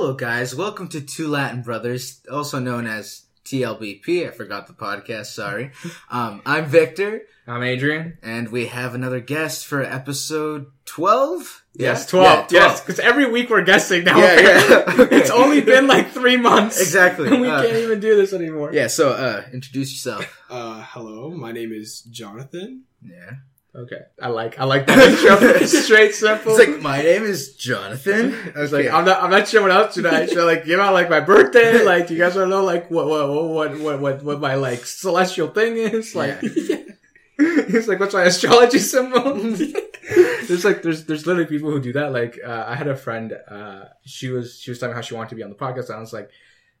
[0.00, 0.54] Hello, guys.
[0.54, 4.28] Welcome to Two Latin Brothers, also known as TLBP.
[4.28, 5.26] I forgot the podcast.
[5.26, 5.72] Sorry.
[6.08, 8.16] Um, I'm Victor, I'm Adrian.
[8.22, 11.64] and we have another guest for episode twelve.
[11.74, 12.20] Yes, Yeah?
[12.20, 12.52] 12.
[12.52, 14.18] Yeah, Yes, because every week we're guessing now.
[14.18, 14.84] Yeah, yeah.
[15.00, 15.16] Okay.
[15.16, 16.80] it's only been like three months.
[16.80, 17.26] Exactly.
[17.26, 18.72] And we Uh, can't even do this anymore.
[18.72, 18.86] Yeah.
[18.86, 20.24] So, uh, introduce yourself.
[20.48, 22.84] Uh, hello, my name is Jonathan.
[23.02, 23.32] Yeah.
[23.74, 24.00] Okay.
[24.20, 25.66] I like, I like that intro.
[25.66, 26.56] Straight, simple.
[26.56, 28.34] It's like my name is Jonathan.
[28.56, 30.64] I was like, I'm not, I'm not sure what else should I, should I like
[30.64, 31.84] give out like my birthday?
[31.88, 34.84] Like, you guys want to know like what, what, what, what, what, what my like
[34.84, 36.14] celestial thing is?
[36.14, 39.34] Like, it's like, what's my astrology symbol?
[39.34, 42.12] there's like, there's, there's literally people who do that.
[42.12, 45.14] Like, uh, I had a friend, uh, she was, she was telling me how she
[45.14, 45.88] wanted to be on the podcast.
[45.88, 46.30] And I was like,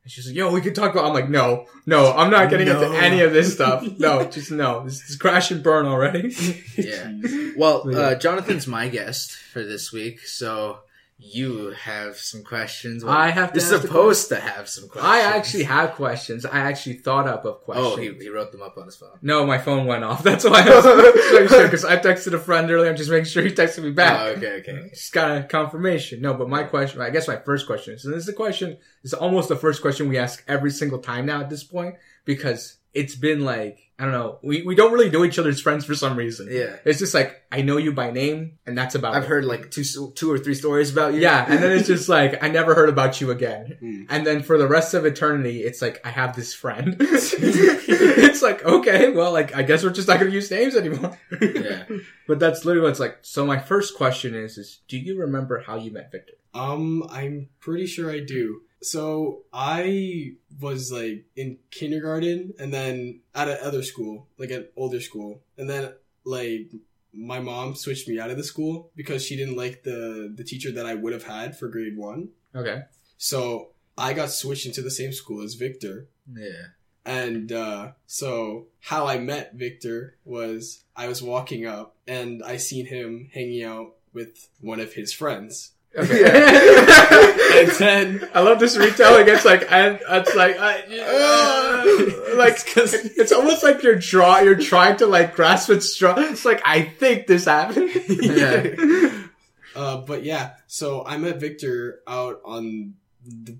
[0.04, 2.66] and she's like, yo, we could talk about, I'm like, no, no, I'm not getting
[2.68, 2.80] No.
[2.82, 3.86] into any of this stuff.
[3.98, 4.84] No, just no.
[4.84, 6.34] This is crash and burn already.
[6.76, 7.12] Yeah.
[7.56, 10.78] Well, uh, Jonathan's my guest for this week, so
[11.20, 13.04] you have some questions.
[13.04, 15.12] Well, I have to You're supposed to have some questions.
[15.12, 16.46] I actually have questions.
[16.46, 17.88] I actually thought up of questions.
[17.88, 19.18] Oh, he, he wrote them up on his phone.
[19.20, 20.22] No, my phone went off.
[20.22, 20.84] That's why I was
[21.32, 22.88] making sure because I texted a friend earlier.
[22.88, 24.20] I'm just making sure he texted me back.
[24.20, 24.90] Oh, okay, okay.
[24.90, 26.20] Just got a confirmation.
[26.20, 28.78] No, but my question, I guess my first question is, and this is the question,
[29.02, 32.78] it's almost the first question we ask every single time now at this point because
[32.94, 35.94] it's been like, I don't know, we, we don't really know each other's friends for
[35.96, 36.48] some reason.
[36.50, 36.76] Yeah.
[36.84, 39.28] It's just like, I know you by name and that's about I've it.
[39.28, 39.82] heard like two,
[40.14, 41.20] two or three stories about you.
[41.20, 43.76] Yeah, and then it's just like I never heard about you again.
[43.82, 44.06] Mm.
[44.08, 46.96] And then for the rest of eternity, it's like I have this friend.
[47.00, 51.18] it's like okay, well, like I guess we're just not gonna use names anymore.
[51.40, 51.84] yeah.
[52.28, 53.18] But that's literally what it's like.
[53.22, 56.34] So my first question is: Is do you remember how you met Victor?
[56.54, 58.60] Um, I'm pretty sure I do.
[58.80, 65.42] So I was like in kindergarten and then at another school, like an older school,
[65.56, 65.92] and then
[66.24, 66.70] like
[67.12, 70.70] my mom switched me out of the school because she didn't like the the teacher
[70.72, 72.28] that I would have had for grade one.
[72.54, 72.82] Okay.
[73.16, 76.08] So I got switched into the same school as Victor.
[76.32, 76.68] Yeah.
[77.04, 82.86] And uh, so how I met Victor was I was walking up and I seen
[82.86, 85.72] him hanging out with one of his friends.
[85.98, 87.34] Okay.
[87.58, 89.28] And then I love this retelling.
[89.28, 94.98] It's like and it's like I, uh, like it's almost like you're draw you're trying
[94.98, 96.14] to like grasp at straw.
[96.18, 97.90] It's like I think this happened.
[98.08, 99.24] Yeah.
[99.76, 102.94] uh, but yeah, so I met Victor out on
[103.24, 103.58] the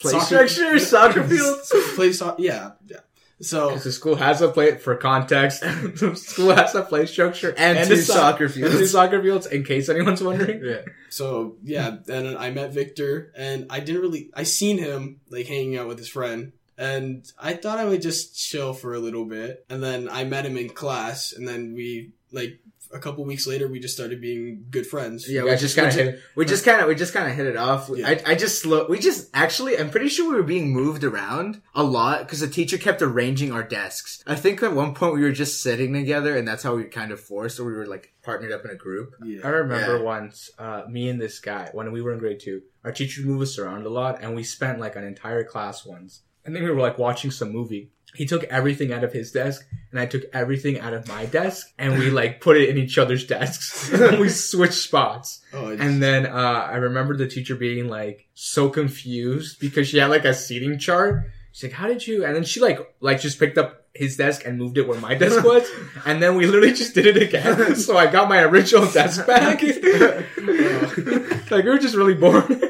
[0.00, 1.72] Play soccer structure, soccer fields.
[1.94, 3.00] Play soccer, yeah, yeah.
[3.40, 5.60] So Because the school has a play for context.
[5.62, 8.90] the school has a play structure And a two so- soccer and two fields.
[8.90, 9.46] soccer fields.
[9.46, 10.60] In case anyone's wondering.
[10.64, 10.82] Yeah.
[11.08, 15.76] so yeah, and I met Victor and I didn't really I seen him like hanging
[15.76, 16.52] out with his friend.
[16.76, 19.64] And I thought I would just chill for a little bit.
[19.68, 22.60] And then I met him in class and then we like
[22.92, 25.28] a couple weeks later we just started being good friends.
[25.28, 27.28] Yeah, You we just just kind kinda hit- we just kind of we just kind
[27.30, 27.88] of hit it off.
[27.90, 28.08] We- Yeah.
[28.26, 28.86] I I just slow.
[28.88, 32.48] We just actually I'm pretty sure we were being moved around a lot because the
[32.48, 34.22] teacher kept arranging our desks.
[34.26, 37.12] I think at one point we were just sitting together and that's how we kind
[37.12, 39.12] of forced, or we were like partnered up in a group.
[39.22, 40.02] I remember Yeah.
[40.02, 43.42] once, uh, me and this guy, when we were in grade two, our teacher moved
[43.42, 46.22] us around a lot and we spent like an entire class once.
[46.46, 47.90] I think we were like watching some movie.
[48.14, 51.66] He took everything out of his desk and I took everything out of my desk
[51.78, 55.40] and we like put it in each other's desks and we switched spots.
[55.52, 60.10] Oh, And then uh, I remember the teacher being like so confused because she had
[60.10, 61.24] like a seating chart.
[61.52, 64.42] She's like, "How did you?" And then she like like just picked up his desk
[64.44, 65.68] and moved it where my desk was.
[66.06, 67.74] and then we literally just did it again.
[67.76, 69.62] So I got my original desk back.
[69.62, 72.67] like we were just really bored.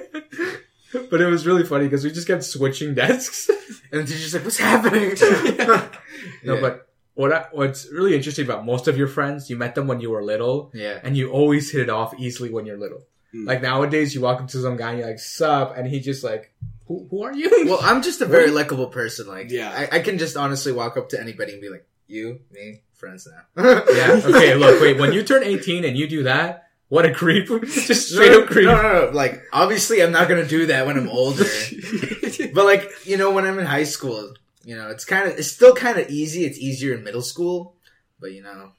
[1.10, 3.50] but it was really funny because we just kept switching desks.
[3.90, 5.16] And the teacher's like, "What's happening?"
[6.44, 6.60] No, Yeah.
[6.60, 10.00] but what I, what's really interesting about most of your friends, you met them when
[10.00, 11.00] you were little, yeah.
[11.02, 13.00] and you always hit it off easily when you're little.
[13.34, 13.46] Mm.
[13.46, 16.22] Like nowadays, you walk up to some guy and you're like, "Sup," and he just
[16.22, 16.52] like,
[16.86, 19.26] "Who, who are you?" Well, I'm just a very likable person.
[19.26, 19.70] Like, Yeah.
[19.90, 23.26] I, I can just honestly walk up to anybody and be like, "You, me, friends
[23.26, 24.20] now." yeah.
[24.22, 24.54] Okay.
[24.54, 24.80] Look.
[24.82, 24.98] Wait.
[24.98, 27.48] When you turn 18 and you do that, what a creep!
[27.66, 28.66] just straight no, up creep.
[28.66, 29.10] No, no, no.
[29.12, 31.44] Like, obviously, I'm not gonna do that when I'm older.
[32.54, 34.34] but like, you know, when I'm in high school,
[34.64, 36.44] you know, it's kind of, it's still kind of easy.
[36.44, 37.74] It's easier in middle school,
[38.20, 38.72] but you know,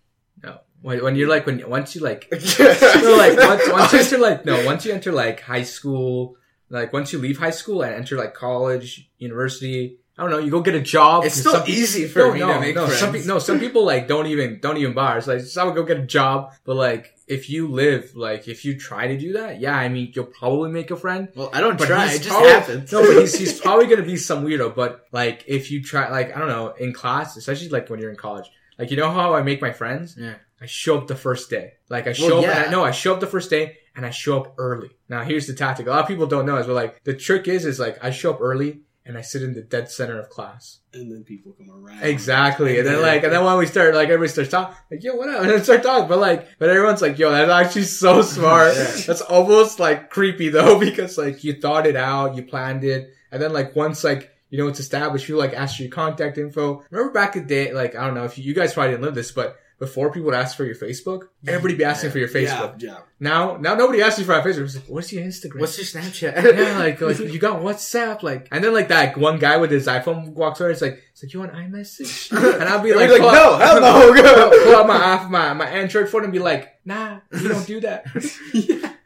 [0.43, 0.59] No.
[0.81, 4.65] When, when you're like when once you like like once, once you enter like no
[4.65, 6.37] once you enter like high school
[6.69, 10.51] like once you leave high school and enter like college university I don't know you
[10.51, 12.87] go get a job it's still some- easy for no, me no, to make no,
[12.87, 12.99] friends.
[13.23, 15.17] Some, no, some people like don't even don't even bother.
[15.17, 18.47] It's like so I would go get a job, but like if you live like
[18.47, 21.29] if you try to do that, yeah, I mean you'll probably make a friend.
[21.35, 22.07] well, I don't try.
[22.11, 22.91] It just probably- happens.
[22.91, 24.75] No, but he's he's probably gonna be some weirdo.
[24.75, 28.09] But like if you try, like I don't know, in class, especially like when you're
[28.11, 30.15] in college, like you know how I make my friends.
[30.19, 30.35] Yeah.
[30.61, 31.75] I show up the first day.
[31.87, 32.43] Like I show Well, up.
[32.43, 32.57] yeah.
[32.57, 34.89] And I, no, I show up the first day and I show up early.
[35.07, 35.87] Now here's the tactic.
[35.87, 38.09] A lot of people don't know is but like the trick is is like I
[38.11, 40.79] show up early and I sit in the dead center of class.
[40.93, 42.01] and then people come around.
[42.03, 42.77] Exactly.
[42.79, 43.01] And then Yeah.
[43.11, 45.49] like and then when we start like everybody starts talking like yo what up and
[45.49, 48.73] then start talking but like but everyone's like yo that's actually so smart.
[48.75, 48.83] Yeah.
[49.07, 53.41] That's almost like creepy though because like you thought it out, you planned it, and
[53.41, 56.83] then like once like you know it's established, you like ask for your contact info.
[56.89, 59.03] Remember back in the day, like I don't know if you, you guys probably didn't
[59.05, 62.11] live this, but before people would ask for your Facebook, everybody be asking Yeah.
[62.11, 62.81] for your Facebook.
[62.81, 62.97] Yeah, yeah.
[63.21, 64.75] Now, now nobody asks you for our Facebook.
[64.75, 65.59] Like, what's your Instagram?
[65.61, 66.57] What's your Snapchat?
[66.57, 69.87] yeah, like, like you got WhatsApp, like, and then like that one guy with his
[69.87, 70.69] iPhone walks over.
[70.69, 73.81] It's like, it's like you want iMessage, and I'll be like, like, no, out- hell
[73.81, 74.49] no, go.
[74.65, 74.87] pull out
[75.29, 78.05] my my my Android phone and be like, nah, we don't do that.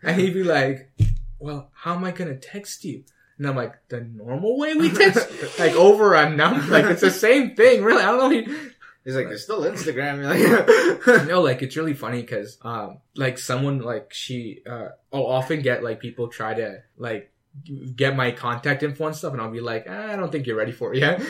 [0.02, 0.90] And he'd be like,
[1.40, 3.04] well, how am I gonna text you?
[3.38, 5.28] And I'm like, the normal way we text,
[5.60, 8.04] like over a number, like it's the same thing, really.
[8.04, 8.58] I don't know.
[9.04, 10.24] He, He's like, there's still Instagram.
[11.06, 15.62] Like, no, like it's really funny because, um, like someone like she, uh, I'll often
[15.62, 17.33] get like people try to like
[17.96, 20.56] get my contact info and stuff, and I'll be like, ah, I don't think you're
[20.56, 21.22] ready for it yet.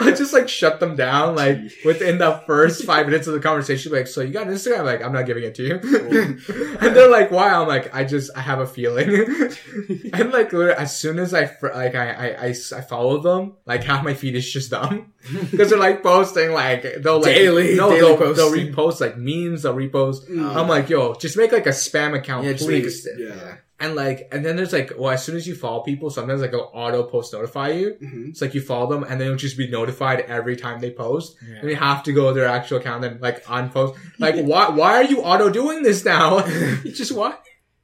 [0.00, 3.92] I just like shut them down like within the first five minutes of the conversation.
[3.92, 4.80] Like, so you got Instagram?
[4.80, 5.74] I'm like, I'm not giving it to you.
[6.80, 7.52] and they're like, why?
[7.52, 9.08] I'm like, I just I have a feeling.
[10.12, 12.52] and like as soon as I fr- like I
[12.88, 15.12] follow them, like half my feed is just them
[15.50, 19.62] because they're like posting like they'll like Daily- no daily they'll, they'll repost like memes
[19.62, 20.28] they'll repost.
[20.30, 20.56] Mm.
[20.56, 23.02] I'm like, yo, just make like a spam account, yeah, just please.
[23.02, 23.14] step.
[23.18, 23.34] Yeah.
[23.34, 23.56] Yeah.
[23.78, 26.48] And like, and then there's like, well, as soon as you follow people, sometimes like
[26.54, 27.96] it'll auto post notify you.
[28.02, 28.30] Mhm.
[28.30, 31.36] It's like you follow them and then you'll just be notified every time they post.
[31.46, 31.58] Yeah.
[31.60, 33.96] And you have to go to their actual account and like unpost.
[34.18, 36.40] Like, why, why are you auto doing this now?
[36.84, 37.36] just why?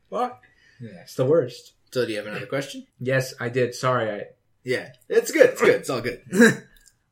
[0.08, 0.30] Why?
[0.80, 1.02] Yeah.
[1.02, 1.74] It's the worst.
[1.92, 2.86] So do you have another question?
[2.98, 3.74] Yes, I did.
[3.74, 4.10] Sorry.
[4.10, 4.22] I,
[4.64, 4.88] Yeah.
[5.10, 5.50] It's good.
[5.50, 5.74] It's good.
[5.80, 6.22] It's all good.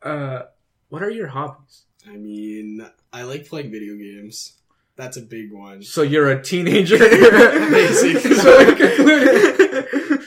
[0.03, 0.43] uh,
[0.89, 1.85] what are your hobbies?
[2.09, 2.81] I mean,
[3.13, 4.55] I like playing video games.
[5.01, 5.83] That's a big one.
[5.83, 6.99] So you're a teenager.
[6.99, 8.35] Basically.
[8.35, 10.21] so we concluded.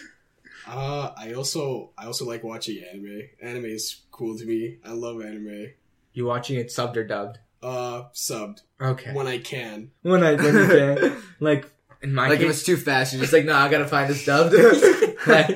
[0.68, 3.22] Uh, I also I also like watching anime.
[3.40, 4.80] Anime is cool to me.
[4.84, 5.68] I love anime.
[6.14, 7.38] you watching it subbed or dubbed?
[7.62, 9.14] Uh, subbed Okay.
[9.14, 9.92] when I can.
[10.02, 11.22] When I, when you can.
[11.40, 11.70] Like,
[12.02, 14.26] in my like if it's too fast, you're just like, no, I gotta find this
[14.26, 14.56] dubbed.
[15.28, 15.56] like,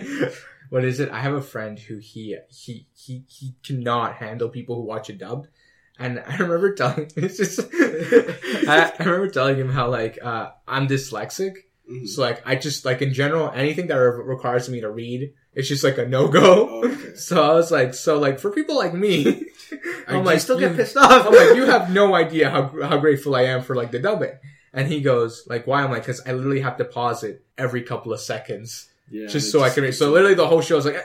[0.69, 1.10] what is it?
[1.10, 5.18] I have a friend who he he he he cannot handle people who watch it
[5.18, 5.48] dubbed.
[6.00, 10.88] And I remember telling it's just I, I remember telling him how like uh I'm
[10.88, 11.54] dyslexic.
[11.92, 12.08] Mhm.
[12.08, 15.68] So like I just like in general anything that re- requires me to read, it's
[15.70, 16.70] just like a no go.
[16.70, 17.16] Oh, okay.
[17.16, 19.46] So I was like, so like for people like me,
[20.08, 21.26] I'm like, still get pissed off.
[21.28, 24.38] I'm like, you have no idea how how grateful I am for like the dubbing.
[24.74, 25.82] And he goes, like, why?
[25.82, 29.28] I'm like, because I literally have to pause it every couple of seconds Yeah.
[29.28, 29.96] just so I can read.
[29.96, 31.02] So literally the whole show is like.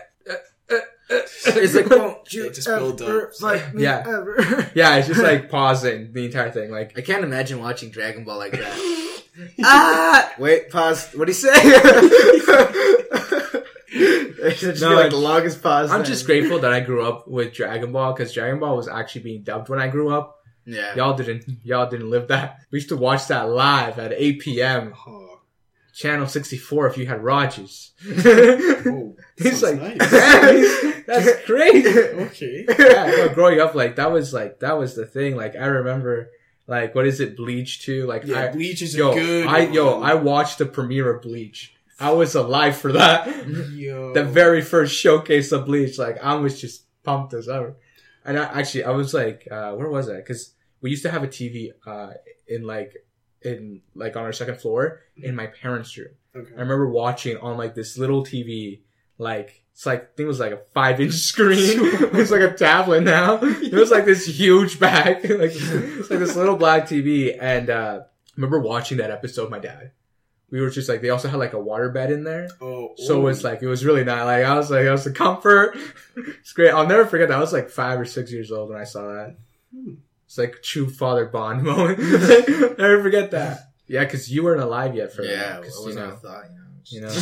[1.14, 3.40] It's like, won't you They just build ever up.
[3.42, 3.98] like me Yeah.
[4.06, 4.70] ever?
[4.74, 6.70] yeah, it's just like pausing the entire thing.
[6.70, 9.22] Like, I can't imagine watching Dragon Ball like that.
[9.64, 10.32] ah!
[10.38, 11.08] Wait, pause.
[11.14, 11.50] What do you say?
[13.94, 15.90] it just No, be like I- the longest pause.
[15.90, 16.06] I'm then.
[16.06, 19.42] just grateful that I grew up with Dragon Ball because Dragon Ball was actually being
[19.42, 20.38] dubbed when I grew up.
[20.64, 20.94] Yeah.
[20.94, 22.60] Y'all didn't, y'all didn't live that.
[22.70, 24.94] We used to watch that live at 8 p.m.
[25.06, 25.21] Oh,
[25.94, 27.92] Channel 64 if you had Rogers.
[28.06, 29.98] oh He's like, nice.
[30.10, 31.86] "Damn, that's great.
[31.86, 32.64] okay.
[32.78, 35.36] yeah, growing up, like that was like that was the thing.
[35.36, 36.30] Like I remember,
[36.66, 38.06] like what is it, Bleach too?
[38.06, 39.46] Like Yeah, I, Bleach is yo, a good.
[39.46, 40.00] I yo.
[40.02, 41.74] I watched the premiere of Bleach.
[42.00, 43.46] I was alive for that.
[43.72, 44.12] Yo.
[44.14, 45.98] the very first showcase of Bleach.
[45.98, 47.76] Like I was just pumped as ever.
[48.24, 50.16] And I, actually, I was like, uh, where was I?
[50.16, 52.12] Because we used to have a TV uh,
[52.46, 52.94] in like
[53.44, 56.08] in like on our second floor in my parents' room.
[56.34, 56.50] Okay.
[56.56, 58.80] I remember watching on like this little TV,
[59.18, 61.58] like it's like I think it was like a five inch screen.
[62.14, 63.36] it's like a tablet now.
[63.42, 67.36] It was like this huge bag, like it's like this little black TV.
[67.40, 69.42] And uh, I remember watching that episode.
[69.44, 69.92] with My dad.
[70.50, 72.46] We were just like they also had like a water bed in there.
[72.60, 75.10] Oh, So it's like it was really not like I was like I was the
[75.12, 75.78] comfort.
[76.14, 76.70] It's great.
[76.70, 77.38] I'll never forget that.
[77.38, 79.36] I was like five or six years old when I saw that.
[79.74, 79.94] Hmm.
[80.32, 81.98] It's like true father bond moment.
[82.78, 83.68] never forget that.
[83.86, 85.58] Yeah, because you weren't alive yet for Yeah, that.
[85.58, 86.61] it 'cause, you wasn't know, a thought, you know.
[86.86, 87.08] You know,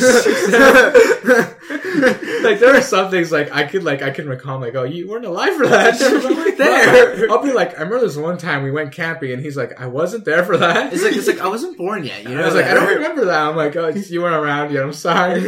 [2.43, 5.07] like there are some things like I could like I can recall like oh you
[5.07, 5.97] weren't alive for that
[6.57, 7.29] there.
[7.31, 9.87] I'll be like I remember this one time we went camping and he's like I
[9.87, 12.23] wasn't there for that It's like it's like I wasn't born yet.
[12.23, 14.35] You And know, I was like I don't remember that I'm like oh you weren't
[14.35, 15.41] around yet I'm sorry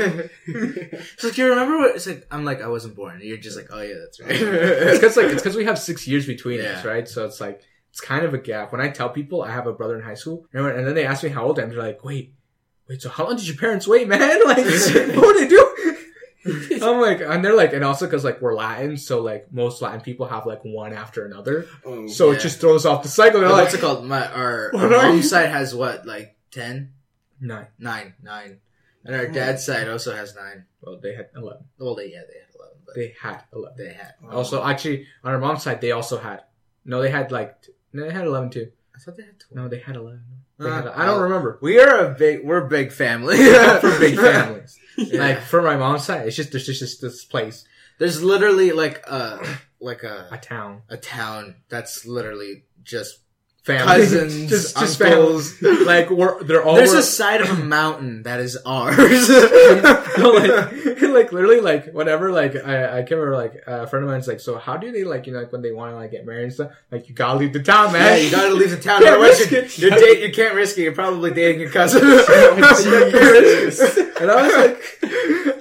[0.48, 1.96] It's like you remember what?
[1.96, 3.20] It's like I'm like I wasn't born.
[3.24, 4.32] You're just like, oh yeah, that's right.
[4.32, 7.08] it's because like it's because we have six years between us, right?
[7.08, 8.72] So it's like it's kind of a gap.
[8.72, 11.06] When I tell people I have a brother in high school, and and then they
[11.06, 12.34] ask me how old I am, they're like, "Wait,
[12.94, 14.20] wait, so how long did your parents wait, man?
[14.46, 14.58] Like,
[15.16, 15.70] what would they do?"
[16.82, 20.02] I'm like, and they're like, and also because like we're Latin, so like most Latin
[20.02, 22.38] people have like one after another, Oh, so Yeah.
[22.38, 23.40] it just throws off the cycle.
[23.40, 24.04] They're Oh, like, what's it called?
[24.06, 25.30] My our, our are mom's you?
[25.30, 26.92] side has what, like ten,
[27.40, 27.68] nine.
[27.80, 28.60] nine, nine,
[29.06, 30.66] and our dad's side also has nine.
[30.82, 31.64] Well, they had eleven.
[31.80, 33.78] Well, they yeah, they had eleven, but They had eleven.
[33.78, 34.14] they had.
[34.26, 34.38] Oh.
[34.40, 36.42] Also, um, actually, on our mom's side, they also had.
[36.84, 37.62] No, they had like.
[37.62, 38.70] t- No, they had eleven too.
[38.96, 39.56] I thought they had twelve.
[39.56, 40.24] No, they had eleven.
[40.60, 41.58] They Uh, had, I don't remember.
[41.62, 43.38] We are a big, we're a big family.
[43.38, 44.78] for big families.
[44.98, 45.20] Yeah.
[45.20, 47.66] Like for my mom's side, it's just there's just, just this place,
[47.98, 49.44] There's literally like a
[49.82, 53.20] like a a town, a town that's literally just
[53.64, 55.54] family, cousins, just just uncles.
[55.58, 55.84] families.
[55.88, 56.76] Like we're they're all.
[56.76, 58.98] There's we're- a side of a mountain that is ours.
[58.98, 64.12] no, like, like literally, like whenever, like I, I can remember, like a friend of
[64.12, 66.12] mine's like, so how do they like, you know, like when they want to like
[66.12, 68.24] get married and stuff, like you gotta leave the town, yeah, man.
[68.24, 69.02] you gotta leave the town.
[69.04, 69.78] Can't risk you're, it.
[69.78, 70.84] you're date, you can't risk it.
[70.84, 72.02] You're probably dating your cousin.
[72.02, 72.14] and
[74.32, 74.82] I was like,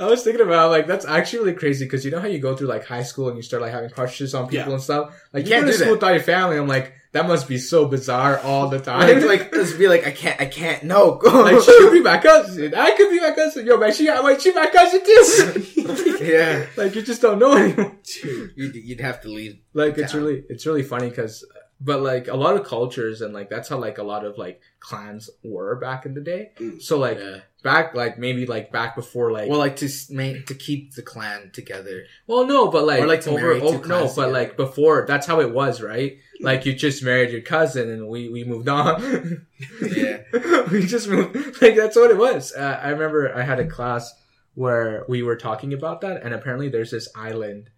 [0.03, 2.57] I was thinking about like that's actually really crazy because you know how you go
[2.57, 4.73] through like high school and you start like having crushes on people Yeah.
[4.75, 5.15] and stuff.
[5.33, 6.01] Like you Can't go to do school that.
[6.01, 6.57] without your family.
[6.59, 9.01] I'm like, that must be so bizarre all the time.
[9.21, 10.83] like, like, just be like, I can't, I can't.
[10.85, 12.75] No, Like, she could be my cousin.
[12.75, 13.67] I could be my cousin.
[13.67, 16.17] Yo, man, she wait, she my cousin too.
[16.25, 17.97] yeah, like you just don't know anymore.
[18.23, 18.53] Dude.
[18.57, 19.59] you'd, you'd have to leave.
[19.75, 21.45] Like it's really it's really funny because,
[21.85, 24.61] but like a lot of cultures and like that's how like a lot of like
[24.81, 26.51] clans were back in the day.
[26.59, 26.81] Mm.
[26.81, 27.39] So like Yeah.
[27.65, 31.03] back like maybe like back before like Well, like to s- main, to keep the
[31.03, 32.05] clan together.
[32.27, 34.33] Well, no, but like, Or, like, to over, marry two over- no, clans but together.
[34.33, 36.19] like before, that's how it was, right?
[36.41, 39.47] Like you just married your cousin, and we we moved on.
[39.81, 40.23] Yeah.
[40.73, 41.61] we just moved.
[41.63, 42.53] Like that's what it was.
[42.53, 44.13] Uh, I remember I had a class
[44.55, 47.71] where we were talking about that, and apparently there's this island,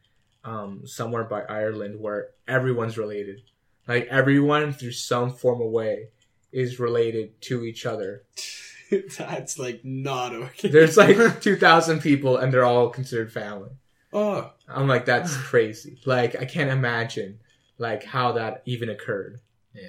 [0.45, 3.41] um, somewhere by Ireland where everyone's related.
[3.87, 6.09] Like everyone through some form of way
[6.53, 8.25] is related to each other.
[9.19, 10.69] That's like not okay.
[10.69, 13.71] There's like two thousand people, and they're all considered family.
[14.13, 15.99] Oh, I'm like, that's crazy.
[16.07, 17.41] Like, I can't imagine
[17.79, 19.41] like how that even occurred.
[19.75, 19.89] Yeah.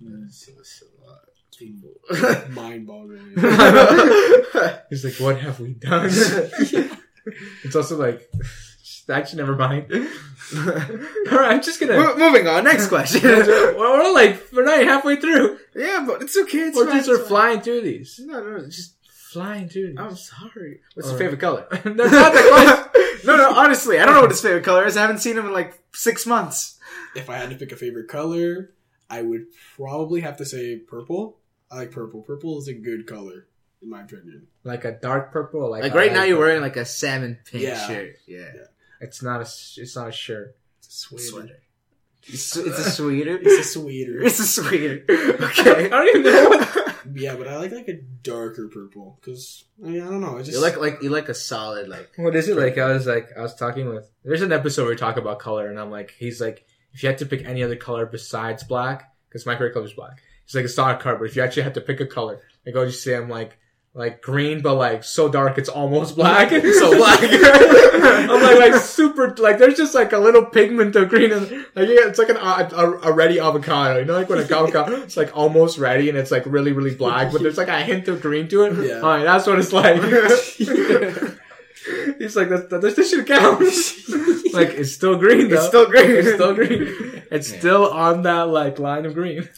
[0.00, 1.92] That's, that's a lot of people.
[2.52, 3.34] mind boggling.
[4.90, 6.10] He's like, what have we done?
[7.62, 8.28] it's also like,
[9.12, 9.86] actually, never mind.
[10.56, 11.94] All right, I'm just gonna.
[11.96, 12.64] Mo- Moving on.
[12.64, 13.22] Next question.
[13.22, 15.58] we're, we're like, we're not even halfway through.
[15.74, 16.58] yeah, but it's okay.
[16.68, 18.20] It's We're just it's are flying through these.
[18.24, 18.94] No, no, it's just.
[19.32, 19.96] Flying through these.
[19.98, 20.80] I'm sorry.
[20.92, 21.38] What's All your right.
[21.38, 21.66] favorite color?
[21.70, 23.26] That's not the question.
[23.26, 23.54] no, no.
[23.54, 24.98] Honestly, I don't know what his favorite color is.
[24.98, 26.78] I haven't seen him in like six months.
[27.16, 28.72] if I had to pick a favorite color,
[29.08, 31.38] I would probably have to say purple.
[31.70, 32.20] I like purple.
[32.20, 33.46] Purple is a good color,
[33.80, 34.48] in my opinion.
[34.64, 35.70] Like a dark purple.
[35.70, 36.48] Like, Like a right now, you're purple.
[36.48, 37.86] wearing like a salmon pink Yeah.
[37.86, 38.16] shirt.
[38.26, 38.52] Yeah.
[39.02, 39.44] It's not a.
[39.44, 40.56] s- It's not a shirt.
[40.78, 41.58] It's a Sweater.
[42.24, 43.36] It's, it's a sweater.
[43.42, 44.22] It's a sweater.
[44.22, 45.04] It's a sweater.
[45.42, 45.86] Okay.
[45.86, 46.48] I don't even know.
[46.50, 50.38] What, yeah, but I like like a darker purple because I mean I don't know.
[50.38, 52.10] I just You like like you like a solid like.
[52.16, 52.78] What is it like?
[52.78, 54.08] I was like, I was talking with.
[54.24, 57.08] There's an episode where we talk about color, and I'm like, he's like, if you
[57.08, 60.22] had to pick any other color besides black, because my favorite color is black.
[60.46, 62.40] He's like, it's not a color, but if you actually had to pick a color,
[62.64, 63.58] like, I'll just say I'm like,
[63.94, 66.50] like green, but like so dark it's almost black.
[66.72, 67.18] So black.
[67.22, 71.88] I'm like, like super, like there's just like a little pigment of green, and like
[71.88, 72.40] yeah, it's like an a,
[72.74, 73.98] a, a ready avocado.
[74.00, 76.94] You know, like when a avocado it's like almost ready and it's like really really
[76.94, 78.88] black, but there's like a hint of green to it.
[78.88, 78.94] Yeah.
[78.96, 80.00] All right, that's what it's like.
[82.18, 83.60] He's like, that, that, this should count.
[84.54, 85.56] like, it's still green, though.
[85.56, 86.10] It's still green.
[86.12, 87.22] It's still green.
[87.30, 87.58] It's Yeah.
[87.58, 89.48] still on that, like, line of green.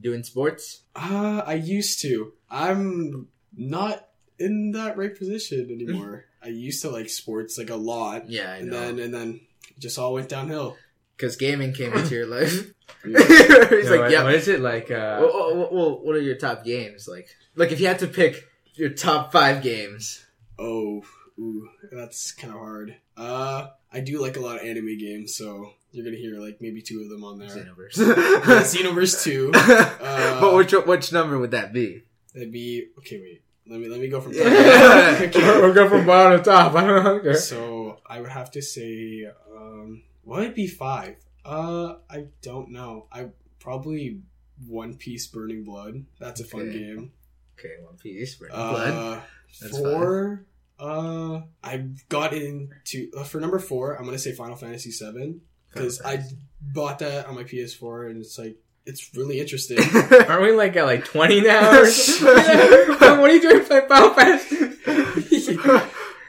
[0.00, 0.80] Doing sports.
[0.96, 2.32] Uh, I used to.
[2.50, 4.06] I'm not
[4.38, 6.24] in that right position anymore.
[6.42, 8.78] I used to like sports like a lot, Yeah, I and know.
[8.80, 10.76] then and then it just all went downhill.
[11.16, 12.72] Because gaming came into your life.
[13.06, 13.18] Yeah.
[13.70, 14.22] He's Yeah, like, what- yeah.
[14.24, 14.60] What is it?
[14.60, 17.06] Like, uh, Well, well, well, what are your top games?
[17.08, 18.44] Like, like if you had to pick
[18.74, 20.24] your top five games.
[20.58, 21.02] Oh,
[21.38, 22.96] ooh, that's kind of hard.
[23.16, 26.82] Uh, I do like a lot of anime games, so you're gonna hear like maybe
[26.82, 27.48] two of them on there.
[27.48, 27.96] Xenoverse.
[27.96, 29.52] Yeah, Xenoverse two.
[29.54, 32.02] Uh, but which which number would that be?
[32.34, 33.20] That'd be okay.
[33.20, 34.32] Wait, let me let me go from.
[34.34, 35.20] Yeah.
[35.34, 36.74] we're, we're from bottom to top.
[36.74, 37.10] I don't know.
[37.16, 37.34] Okay.
[37.34, 41.16] So I would have to say, um, what would be five?
[41.44, 43.06] Uh, I don't know.
[43.12, 43.28] I
[43.60, 44.20] probably
[44.66, 46.04] One Piece Burning Blood.
[46.18, 46.78] That's a fun Okay.
[46.78, 47.12] game.
[47.58, 48.90] Okay, One Piece, Burning Blood.
[48.90, 49.20] Uh,
[49.60, 50.44] That's four.
[50.78, 53.94] Uh, I got into uh, for number four.
[53.94, 55.36] I'm gonna say Final Fantasy VII
[55.72, 56.22] because I
[56.60, 58.56] bought that on my PS4 and it's like
[58.86, 59.78] it's really interesting.
[60.28, 61.80] Aren't we like at like 20 now?
[61.80, 62.34] or something?
[62.98, 64.58] what are you doing playing Final Fantasy?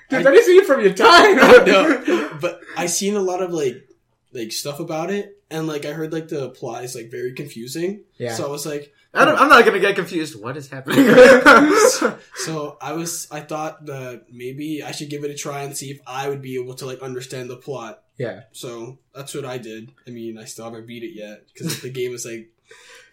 [0.08, 1.36] Dude, that is you from your time.
[1.36, 3.88] no, but I seen a lot of like
[4.32, 8.04] like stuff about it, and like I heard like the plot is like very confusing.
[8.18, 8.34] Yeah.
[8.34, 9.44] So I was like, I don't, oh.
[9.44, 10.40] I'm not gonna get confused.
[10.40, 11.06] What is happening?
[12.36, 15.90] so I was, I thought that maybe I should give it a try and see
[15.92, 18.04] if I would be able to like understand the plot.
[18.18, 18.44] Yeah.
[18.52, 19.92] So that's what I did.
[20.08, 22.50] I mean, I still haven't beat it yet because the game is like,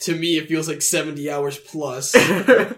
[0.00, 2.14] to me, it feels like seventy hours plus.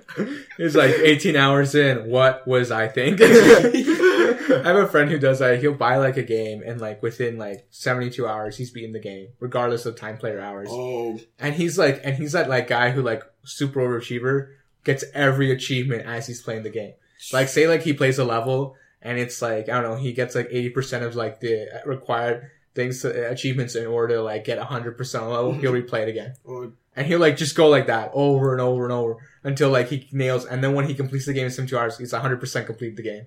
[0.57, 2.09] It's like 18 hours in.
[2.09, 3.27] What was I thinking?
[3.29, 5.59] I have a friend who does that.
[5.61, 9.29] He'll buy like a game and like within like 72 hours, he's beaten the game,
[9.41, 10.69] regardless of time player hours.
[10.71, 14.51] oh, And he's like, and he's that like guy who like super overachiever
[14.85, 16.93] gets every achievement as he's playing the game.
[17.33, 20.35] Like say like he plays a level and it's like, I don't know, he gets
[20.35, 24.99] like 80% of like the required things, uh, achievements in order to like get 100%
[25.31, 25.53] level.
[25.53, 26.35] He'll replay it again.
[26.49, 29.89] oh, And he'll like just go like that over and over and over until like
[29.89, 30.45] he nails.
[30.47, 33.27] And then when he completes the game in 72 hours, he's 100% complete the game.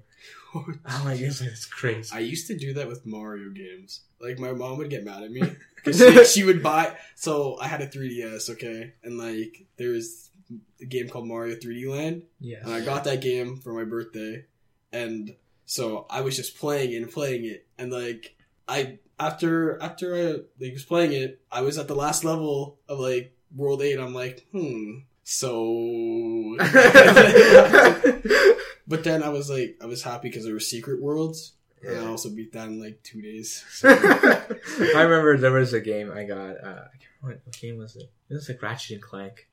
[0.85, 2.09] I'm like, it's, it's crazy.
[2.15, 4.01] I used to do that with Mario games.
[4.19, 5.43] Like my mom would get mad at me
[5.75, 5.97] because
[6.33, 6.95] she, she would buy.
[7.15, 10.29] So I had a 3DS, okay, and like there was
[10.81, 12.57] a game called Mario 3D Land, Yeah.
[12.63, 14.45] and I got that game for my birthday,
[14.91, 15.35] and
[15.67, 18.35] so I was just playing it and playing it, and like
[18.67, 20.23] I after after I
[20.59, 23.99] like was playing it, I was at the last level of like World Eight.
[23.99, 24.99] I'm like, hmm.
[25.29, 26.55] So,
[28.87, 31.51] but then I was like, I was happy because there were secret worlds,
[31.83, 33.65] and I also beat that in like two days.
[33.73, 36.51] So, I remember there was a game I got.
[36.63, 38.09] Uh, I can't remember what game was it?
[38.29, 39.49] It was like Ratchet and Clank,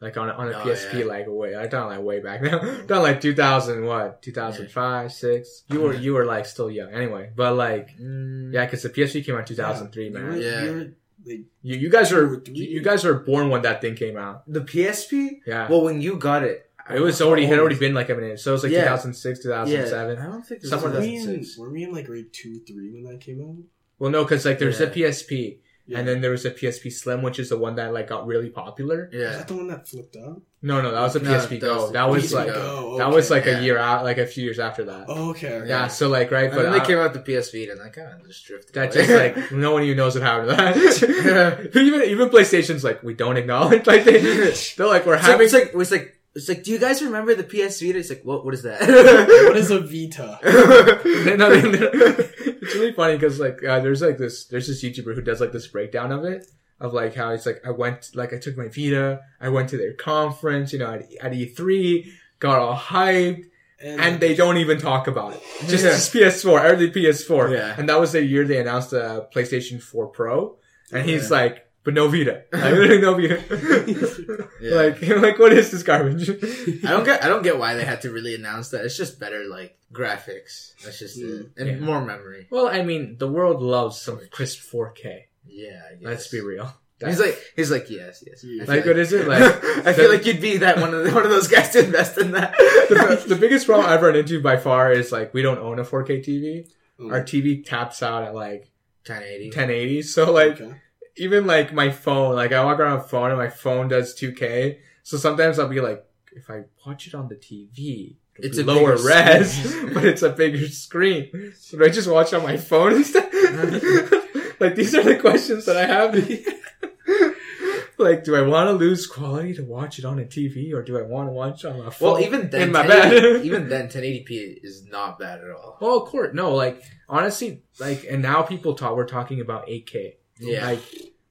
[0.00, 1.00] like on a, on a Oh, PSP.
[1.00, 1.04] yeah.
[1.06, 2.58] Like way I done like way back now.
[2.86, 4.22] done like 2000 what?
[4.22, 5.62] 2005, six.
[5.70, 7.30] You were you were like still young anyway.
[7.34, 10.26] But like Mm, yeah, because the PSP came out 2003, you man.
[10.26, 10.64] were- Yeah.
[10.64, 10.78] you were,
[11.26, 14.42] like, You you guys are you guys were born when that thing came out.
[14.46, 15.40] The PSP?
[15.46, 15.68] Yeah.
[15.68, 18.38] Well, when you got it, it was already had already been like a minute.
[18.38, 18.82] So it was like Yeah.
[18.84, 20.16] 2006, 2007.
[20.16, 21.58] Yeah, I don't think it was Somewhere were, we in, 2006.
[21.58, 23.56] were we in like grade two, three when that came out?
[23.98, 24.86] Well, no, because like there's Yeah.
[24.86, 25.98] a PSP, Yeah.
[26.00, 28.50] and then there was a PSP Slim, which is the one that like got really
[28.50, 29.08] popular.
[29.12, 29.36] Yeah, Is Yeah.
[29.38, 30.38] that the one that flipped up?
[30.62, 31.82] No, no, that was a No, PSP that Go.
[31.82, 32.90] was That was PSP like Go.
[32.94, 33.58] Oh, that was like yeah.
[33.60, 35.04] a year out, like a few years after that.
[35.08, 35.54] Oh, okay.
[35.58, 35.68] okay.
[35.68, 37.82] Yeah, so like right, And but then they I- came out the PS Vita, and
[37.82, 38.74] I kind of just drifted.
[38.74, 39.06] that away.
[39.06, 41.76] just like no one even knows what happened to that.
[41.76, 43.86] even even PlayStation's like we don't acknowledge.
[43.86, 45.16] Like they they're like we're having.
[45.16, 45.44] like, having.
[45.44, 46.62] it's like it's like it's like.
[46.62, 47.98] Do you guys remember the PS Vita?
[47.98, 48.44] It's like what?
[48.44, 48.80] What is that?
[48.80, 50.38] What is a Vita?
[51.36, 52.28] No, they- they-
[52.66, 55.52] it's really funny because like uh, there's like this there's this YouTuber who does like
[55.52, 56.46] this breakdown of it
[56.80, 59.76] of like how it's like I went like I took my Vita I went to
[59.78, 62.06] their conference you know at, at E3
[62.40, 63.44] got all hyped
[63.80, 65.90] and they don't even talk about it just, Yeah.
[65.90, 67.74] just PS4 early PS4 Yeah.
[67.78, 70.56] and that was the year they announced the PlayStation 4 Pro
[70.92, 71.36] and he's Yeah.
[71.36, 74.74] like but no Vita like literally no Vita Yeah.
[74.74, 77.24] like like what is this garbage I don't get.
[77.24, 78.84] I don't get why they had to really announce that.
[78.84, 80.72] It's just better, like graphics.
[80.84, 81.78] That's just it, and Yeah.
[81.78, 82.48] more memory.
[82.50, 86.02] well I mean the world loves some crisp 4K Yeah, I guess.
[86.02, 88.42] let's be real He's like, he's like, yes, yes.
[88.42, 88.64] I Yeah.
[88.64, 89.28] feel Like, what is it?
[89.32, 89.42] Like,
[89.86, 92.16] I feel like you'd be that one of the, one of those guys to invest
[92.16, 92.56] in that.
[92.56, 95.84] the, the biggest problem I've run into by far is like we don't own a
[95.84, 96.66] 4K TV.
[96.98, 97.12] Mm.
[97.12, 98.70] Our TV taps out at like
[99.06, 99.48] 1080.
[99.50, 100.02] 1080.
[100.02, 100.72] So like Okay.
[101.16, 104.14] Even like my phone, like I walk around with a phone and my phone does
[104.14, 104.78] 2K.
[105.02, 108.96] So sometimes I'll be like, if I watch it on the TV, It's a lower
[108.96, 111.54] res, but it's a bigger screen.
[111.58, 113.32] So do I just watch on my phone instead?
[114.60, 116.14] like these are the questions that I have.
[117.98, 120.98] like, do I want to lose quality to watch it on a TV, or do
[120.98, 122.12] I want to watch on my phone?
[122.12, 123.46] Well, even then, in my 1080 bed.
[123.46, 125.78] even then, 1080p is not bad at all.
[125.80, 126.54] Well, of course, no.
[126.54, 128.96] Like honestly, like and now people talk.
[128.96, 130.14] We're talking about 8K.
[130.38, 130.66] Yeah.
[130.66, 130.80] Like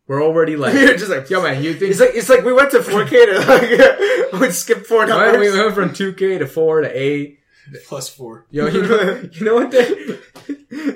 [0.07, 1.63] we're already like, You're just like, yo, man.
[1.63, 5.05] You think It's like it's like we went to 4K to like we skip four
[5.05, 5.53] Well, numbers.
[5.53, 7.39] we went from 2K to 4 to 8.
[7.87, 8.45] Plus four.
[8.51, 9.87] Yo, you know, you know what they,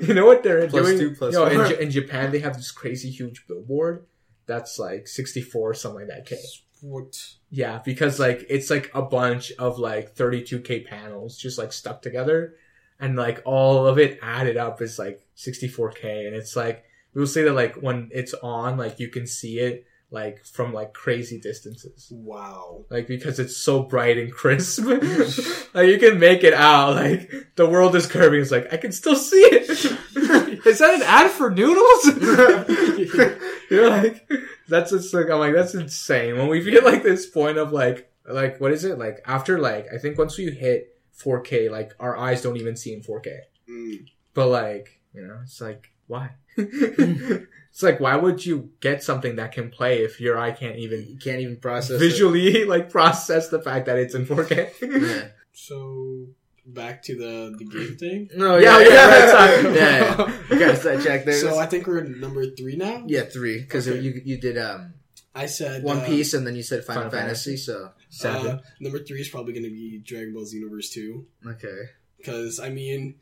[0.06, 0.98] you know what they're Plus doing?
[1.00, 1.66] two, plus Yo, in, four.
[1.66, 4.06] J- in Japan, they have this crazy huge billboard
[4.46, 6.36] that's like 64 something like that K.
[6.82, 7.16] What?
[7.50, 12.54] Yeah, because like it's like a bunch of like 32k panels just like stuck together,
[13.00, 17.42] and like all of it added up is like 64k, and it's like we'll say
[17.44, 22.08] that like when it's on, like you can see it like from like crazy distances,
[22.10, 22.84] Wow.
[22.90, 24.84] like because it's so bright and crisp,
[25.74, 26.96] like you can make it out.
[26.96, 28.40] Like the world is curving.
[28.40, 29.68] It's like I can still see it.
[30.66, 32.06] is that an ad for noodles?
[33.70, 34.28] You're like,
[34.68, 36.36] that's just like, I'm like, that's insane.
[36.36, 38.98] When we get like this point of like, like, what is it?
[38.98, 42.92] Like, after like, I think once we hit 4K, like, our eyes don't even see
[42.92, 43.38] in 4K.
[43.68, 44.08] Mm.
[44.34, 46.30] But like, you know, it's like, why?
[46.56, 51.06] it's like, why would you get something that can play if your eye can't even
[51.08, 51.98] you can't even process it.
[51.98, 54.70] visually like process the fact that it's in 4K?
[54.82, 55.28] Yeah.
[55.52, 56.28] So
[56.64, 58.28] back to the the game thing.
[58.34, 60.38] No, Yeah, yeah, yeah, yeah, that's yeah, yeah.
[60.48, 61.34] You got to check there.
[61.34, 63.02] So I think we're at number three now.
[63.06, 64.00] yeah, three because Okay.
[64.00, 64.94] you you did um
[65.34, 67.56] I said One uh, Piece and then you said Final, Final Fantasy.
[67.56, 68.46] So Seven.
[68.46, 71.90] Uh, number three is probably going to be Dragon Ball Xenoverse two okay.
[72.16, 73.16] because I mean,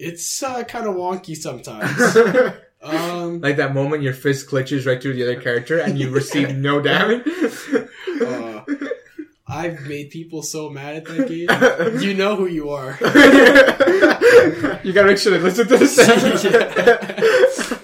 [0.00, 2.16] it's uh, kind of wonky sometimes.
[2.82, 6.56] um, like that moment your fist glitches right through the other character and you receive
[6.56, 7.26] no damage.
[8.22, 8.64] uh,
[9.46, 12.00] I've made people so mad at that game.
[12.02, 12.96] You know who you are.
[14.84, 17.74] you gotta make sure they listen to this.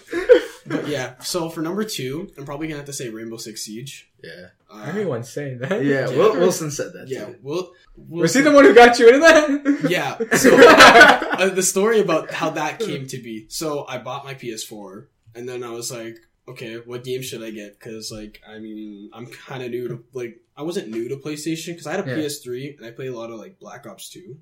[0.97, 4.11] But yeah, so for number two, I'm probably gonna have to say Rainbow Six Siege.
[4.23, 5.85] yeah, Uh, Everyone's saying that.
[5.85, 6.09] yeah.
[6.09, 7.07] Wil- Wilson said that.
[7.09, 7.37] yeah, too.
[7.43, 9.89] we'll, we'll Was he the one who got you into that?
[9.91, 10.17] Yeah.
[10.37, 13.47] So uh, the story about how that came to be.
[13.49, 16.17] So I bought my PS4, and then I was like,
[16.49, 17.79] okay, what game should I get?
[17.79, 21.69] Because like, I mean, I'm kind of new to like, I wasn't new to PlayStation
[21.73, 22.17] because I had a Yeah.
[22.25, 24.39] PS3 and I played a lot of like Black Ops 2.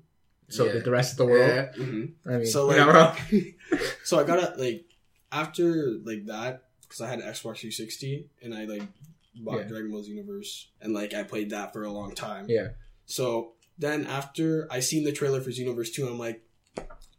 [0.49, 0.73] So Yeah.
[0.73, 1.49] did the rest of the world.
[1.49, 1.83] Yeah.
[1.83, 2.29] Mm-hmm.
[2.29, 3.17] I mean, So, like- not wrong.
[4.03, 4.85] So I got it like
[5.35, 8.83] after like that because I had an Xbox 360 and I like
[9.35, 9.63] bought Yeah.
[9.63, 12.45] Dragon Ball Xenoverse and like I played that for a long time.
[12.47, 12.69] Yeah.
[13.05, 16.41] So then after I seen the trailer for Xenoverse 2, I'm like,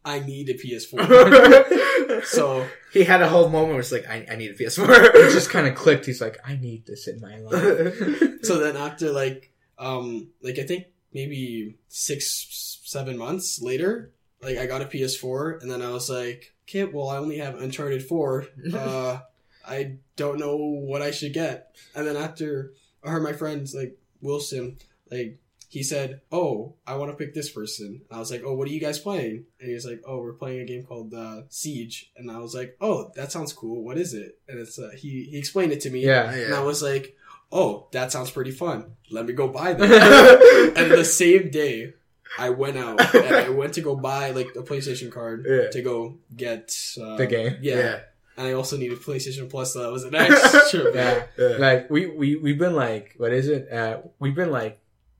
[0.03, 2.23] I need a PS4.
[2.25, 4.87] so he had a whole moment where it's like, I, I need a PS4.
[5.15, 6.05] it just kind of clicked.
[6.05, 7.93] He's like, I need this in my life.
[8.43, 14.65] so then after like um like I think maybe six seven months later, like I
[14.65, 18.47] got a PS4 and then I was like, okay, well I only have Uncharted 4.
[18.73, 19.19] Uh,
[19.67, 21.75] I don't know what I should get.
[21.95, 24.77] And then after I heard my friends like Wilson
[25.11, 25.37] like.
[25.69, 28.69] He said, "Oh, I want to pick this person." And I was like, "Oh, what
[28.69, 31.41] are you guys playing?" And he was like, "Oh, we're playing a game called uh,
[31.49, 33.83] Siege." And I was like, "Oh, that sounds cool.
[33.83, 36.05] What is it?" And it's uh, he he explained it to me.
[36.05, 36.31] yeah.
[36.31, 37.17] And I was like,
[37.51, 38.95] oh, that sounds pretty fun.
[39.11, 40.73] Let me go buy that.
[40.77, 41.93] and the same day,
[42.39, 45.69] I went out and I went to go buy like a PlayStation card Yeah.
[45.69, 47.57] to go get uh, The game.
[47.61, 47.75] Yeah.
[47.77, 47.99] yeah.
[48.37, 50.93] And I also needed PlayStation Plus, so that was an extra.
[50.93, 51.23] Yeah.
[51.37, 51.47] Yeah.
[51.57, 53.71] Like we we we've been like, what is it?
[53.71, 54.79] Uh, we've been like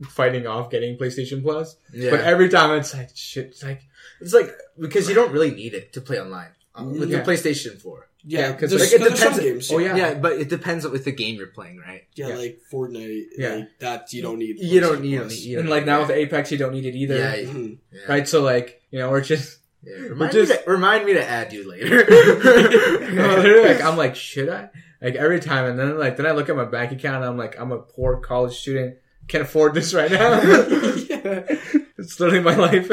[0.10, 2.12] fighting off getting PlayStation Plus, Yeah.
[2.12, 3.48] but every time it's like shit.
[3.48, 3.82] It's like
[4.22, 7.22] it's like because you don't really need it to play online uh, with Yeah.
[7.24, 8.08] the PlayStation 4.
[8.30, 9.72] Yeah, because there's, like, it there's some depends- games.
[9.72, 9.96] oh, yeah.
[9.96, 10.08] Yeah.
[10.10, 12.04] Yeah, but it depends with the game you're playing, right?
[12.14, 12.36] Yeah, Yeah.
[12.36, 13.24] like Fortnite.
[13.38, 13.56] Yeah.
[13.56, 14.58] Like, that you don't need.
[14.60, 15.46] You don't need, you don't Plus.
[15.46, 16.08] need and like now that.
[16.10, 17.16] with Apex, you don't need it either.
[17.18, 17.78] Yeah, Mhm.
[17.92, 18.00] yeah.
[18.10, 18.28] Right.
[18.28, 19.96] So like you know we're just Yeah.
[20.10, 22.04] Remind, just- me to, remind me to add you later.
[22.10, 24.70] literally, like I'm like should I
[25.02, 27.38] like every time and then like then I look at my bank account and I'm
[27.38, 28.98] like I'm a poor college student
[29.30, 30.42] can't afford this right now.
[30.42, 31.44] yeah.
[31.98, 32.90] it's literally my life.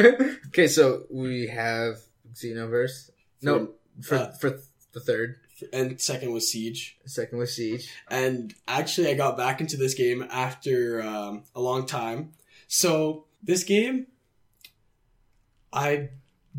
[0.49, 1.97] okay, so we have
[2.35, 3.11] Xenoverse.
[3.43, 3.71] No,
[4.03, 4.59] for uh, for
[4.95, 5.37] the third,
[5.73, 6.97] And second was Siege.
[7.07, 7.91] second was Siege.
[8.09, 12.33] and actually i got back into this game after um, a long time
[12.69, 14.07] so this game
[15.73, 16.09] i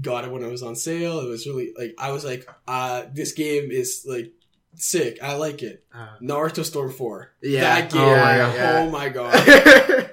[0.02, 3.04] got it when it was on sale it was really like i was like uh
[3.13, 4.32] this game is like
[4.76, 7.62] sick i like it Uh, naruto storm 4 yeah.
[7.62, 8.88] that game Oh my God.
[8.88, 10.10] oh my god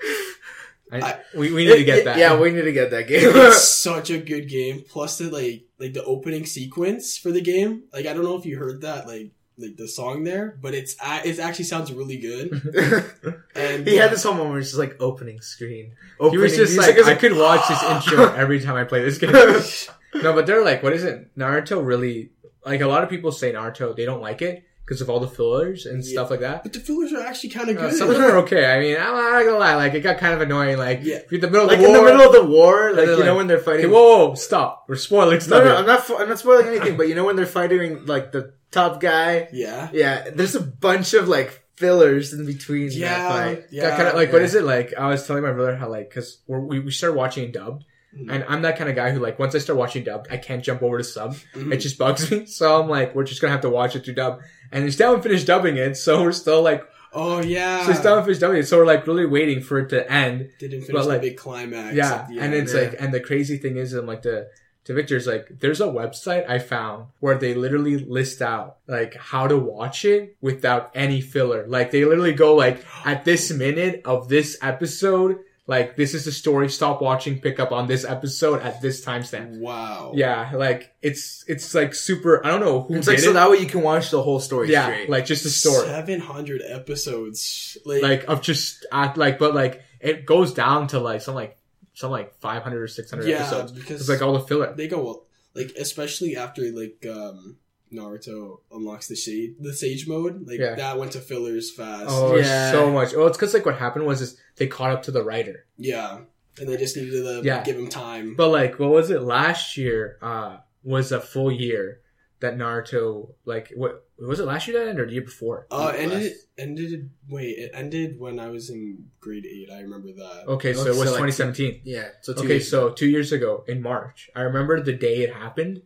[0.93, 2.19] I, I- we, we need to get that.
[2.19, 3.23] Yeah, we need to get that game.
[3.35, 7.83] it's such a good game plus the like like the opening sequence for the game
[7.93, 10.97] like i don't know if you heard that like like the song there but it's
[11.03, 12.53] it actually sounds really good
[13.55, 14.03] and he yeah.
[14.03, 15.93] had this whole moment where it's just like opening screen.
[16.31, 19.03] he was just music like is I could watch this intro every time I play
[19.03, 19.33] this game.
[20.23, 21.37] no, but they're like, what is it?
[21.37, 22.31] Naruto really
[22.65, 25.29] like a lot of people say Naruto they don't like it because of all the
[25.29, 26.13] fillers and Yeah.
[26.13, 26.63] stuff like that.
[26.65, 27.95] But the fillers are actually kind of Uh, good.
[27.97, 28.65] some of them are okay.
[28.67, 29.77] I mean, I'm not gonna lie.
[29.77, 30.77] Like, it got kind of annoying.
[30.79, 31.17] Like, Yeah.
[31.17, 31.99] if you're in the middle of like the in war.
[32.05, 33.91] the middle of the war, like they're you know when they're Okay, fighting.
[33.91, 34.85] whoa, whoa, stop!
[34.89, 35.65] We're spoiling no, stuff.
[35.65, 35.79] no, here.
[35.79, 36.11] I'm not.
[36.21, 36.97] I'm not spoiling anything.
[36.97, 39.49] But you know when they're fighting like the top guy.
[39.53, 39.89] yeah.
[39.93, 43.29] Yeah, there's a bunch of like fillers in between that Yeah.
[43.29, 43.65] fight.
[43.71, 43.83] Yeah.
[43.89, 44.45] that kind of like what yeah.
[44.47, 44.95] is it like?
[44.99, 47.85] I was telling my brother how like because we we started watching it dubbed,
[48.17, 48.31] Mhm.
[48.31, 50.63] and I'm that kind of guy who like once I start watching dub, I can't
[50.63, 51.35] jump over to sub.
[51.55, 51.73] Mhm.
[51.73, 52.47] It just bugs me.
[52.47, 54.41] So I'm like, we're just gonna have to watch it through dub.
[54.73, 57.83] And we still haven't finished dubbing it, so we're still like, oh yeah.
[57.83, 58.67] so we still haven't finished dubbing it.
[58.67, 60.51] So we're like really waiting for it to end.
[60.59, 61.95] Didn't finish but, like- the big climax.
[61.95, 62.55] yeah, and end.
[62.55, 62.81] it's yeah.
[62.81, 64.49] like, and the crazy thing is, I'm like the
[64.85, 69.47] to Victor's like, there's a website I found where they literally list out like how
[69.47, 71.65] to watch it without any filler.
[71.69, 75.39] Like they literally go like, at this minute of this episode,
[75.73, 76.69] like this is the story.
[76.69, 77.41] Stop watching.
[77.41, 79.59] Pick up on this episode at this timestamp.
[79.59, 80.13] wow.
[80.15, 82.45] Yeah, like it's it's like super.
[82.45, 83.33] I don't know who It's did like so it.
[83.33, 85.09] that way you can watch the whole story yeah, straight.
[85.09, 85.87] like just the story.
[85.87, 87.79] Seven hundred episodes.
[87.87, 91.57] Like, like of just act like but like it goes down to like some like
[91.95, 95.25] some like 500 or 600 yeah, episodes because it's like all the filler they go
[95.55, 97.57] like especially after like um
[97.93, 100.47] Naruto unlocks the shade the sage mode.
[100.47, 100.75] Like Yeah.
[100.77, 102.07] that went to fillers fast.
[102.09, 102.71] oh Yeah.
[102.73, 105.23] so much well it's because like what happened was is they caught up to the
[105.23, 106.21] writer Yeah.
[106.59, 107.63] and they just needed to Yeah.
[107.63, 108.35] give him time.
[108.37, 110.19] But like, what was it last year?
[110.23, 112.01] Uh, was a full year
[112.41, 115.67] that Naruto like what was it last year that ended or the year before?
[115.71, 117.11] Uh, Last- ended ended.
[117.29, 119.69] Wait, it ended when I was in grade eight.
[119.71, 120.45] I remember that.
[120.49, 121.81] Okay, so it was so, like, 2017.
[121.85, 122.09] Yeah.
[122.23, 125.33] So two Okay, years so two years ago in March, I remember the day it
[125.33, 125.83] happened.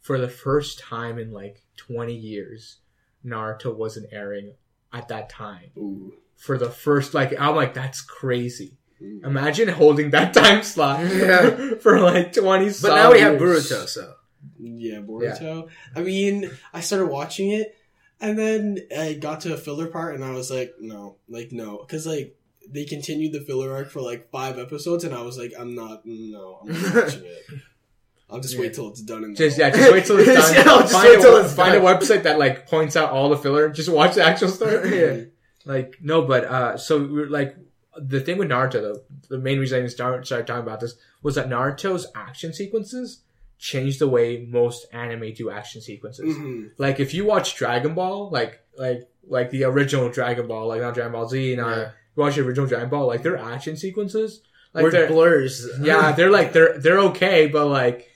[0.00, 2.78] For the first time in like 20 years,
[3.24, 4.54] Naruto wasn't airing
[4.92, 5.70] at that time.
[5.76, 6.14] Ooh.
[6.36, 8.78] For the first, like, I'm like, that's crazy.
[9.02, 9.20] Ooh.
[9.24, 11.74] Imagine holding that time slot Yeah.
[11.80, 13.70] for like 20 But now we have years.
[13.70, 14.14] Boruto, so
[14.58, 15.68] Yeah, Boruto.
[15.94, 17.76] I mean, I started watching it,
[18.20, 21.78] and then I got to a filler part, and I was like, no, like no,
[21.78, 22.36] because like
[22.68, 26.02] they continued the filler arc for like five episodes, and I was like, I'm not,
[26.04, 27.44] no, I'm not watching it.
[28.30, 28.60] I'll just Yeah.
[28.60, 29.24] wait till it's done.
[29.24, 30.54] And Just yeah, just wait till it's done.
[30.54, 31.82] Yeah, I'll just find wait a, till it's find done.
[31.82, 33.68] a website that like points out all the filler.
[33.70, 34.98] Just watch the actual story.
[35.00, 35.24] Yeah.
[35.64, 37.56] Like no, but uh, so we we're like
[37.96, 40.94] the thing with Naruto though, the main reason I even started, started talking about this
[41.22, 43.22] was that Naruto's action sequences
[43.58, 46.36] changed the way most anime do action sequences.
[46.36, 46.70] Mhm.
[46.78, 50.94] Like if you watch Dragon Ball, like like like the original Dragon Ball, like not
[50.94, 51.82] Dragon Ball Z, not Yeah.
[52.16, 55.66] you watch the original Dragon Ball, like their action sequences, like we're they're blurs.
[55.80, 58.08] yeah, they're like they're they're okay, but like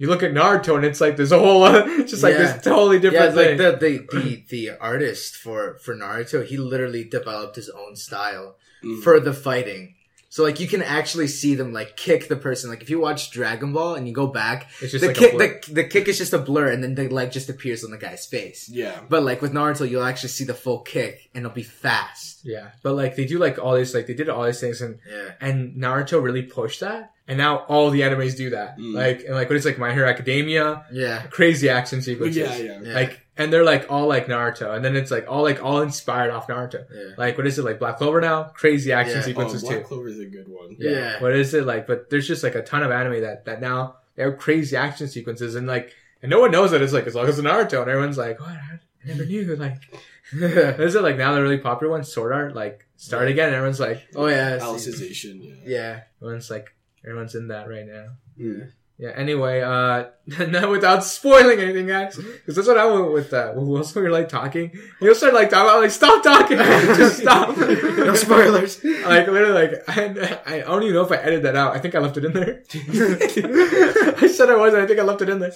[0.00, 1.62] you look at Naruto and it's like there's a whole
[2.12, 2.42] just like Yeah.
[2.54, 3.56] this totally yeah, different like thing.
[3.58, 9.02] the, the the the artist for for Naruto, he literally developed his own style Mhm.
[9.04, 9.94] for the fighting.
[10.32, 12.70] So like you can actually see them like kick the person.
[12.70, 15.20] Like if you watch Dragon Ball and you go back, it's just the like a
[15.20, 15.60] kick blur.
[15.66, 17.98] the, the kick is just a blur and then the leg just appears on the
[17.98, 18.68] guy's face.
[18.72, 22.44] yeah, But like with Naruto, you'll actually see the full kick and it'll be fast.
[22.44, 25.00] yeah, but like they do like all these like they did all these things and
[25.14, 25.32] Yeah.
[25.46, 28.76] and Naruto really pushed that, and now all the animes do that.
[28.78, 28.92] Mm.
[28.94, 31.22] Like and like what is like My Hero Academia, Yeah.
[31.30, 32.36] crazy action sequences.
[32.36, 32.80] yeah, yeah.
[32.82, 32.94] Yeah.
[32.94, 36.30] Like and they're like all like Naruto, and then it's like all like all inspired
[36.30, 36.84] off Naruto.
[36.92, 37.14] Yeah.
[37.16, 38.42] Like what is it like Black Clover now?
[38.62, 39.22] Crazy action Yeah.
[39.22, 39.78] Oh, sequences Black too.
[39.78, 40.76] Black Clover is a good one.
[40.78, 41.22] Yeah.
[41.22, 41.86] What is it like?
[41.86, 45.08] But there's just like a ton of anime that that now they have crazy action
[45.08, 47.80] sequences, and like and no one knows that it's like as long as it's Naruto,
[47.80, 48.50] and everyone's like, what?
[48.50, 49.56] I never knew.
[49.66, 49.78] Like
[50.32, 53.46] is it like now the really popular one, Sword Art, like start again?
[53.48, 54.58] And everyone's like, oh yeah.
[54.58, 55.54] Alicization, yeah.
[55.64, 56.00] Yeah.
[56.20, 56.72] everyone's like,
[57.04, 58.08] everyone's in that right now.
[58.38, 58.72] Mm.
[59.00, 59.12] Yeah.
[59.16, 60.10] Anyway, uh,
[60.46, 63.30] now without spoiling anything, guys, because that's what I went with.
[63.30, 66.58] That when else we were like talking, you'll start like talking about like stop talking,
[66.58, 67.56] just stop.
[67.56, 68.84] no spoilers.
[68.84, 71.74] Like literally, like I, I don't even know if I edited that out.
[71.74, 72.62] I think I left it in there.
[72.70, 74.74] I said I was.
[74.74, 75.52] I think I left it in there.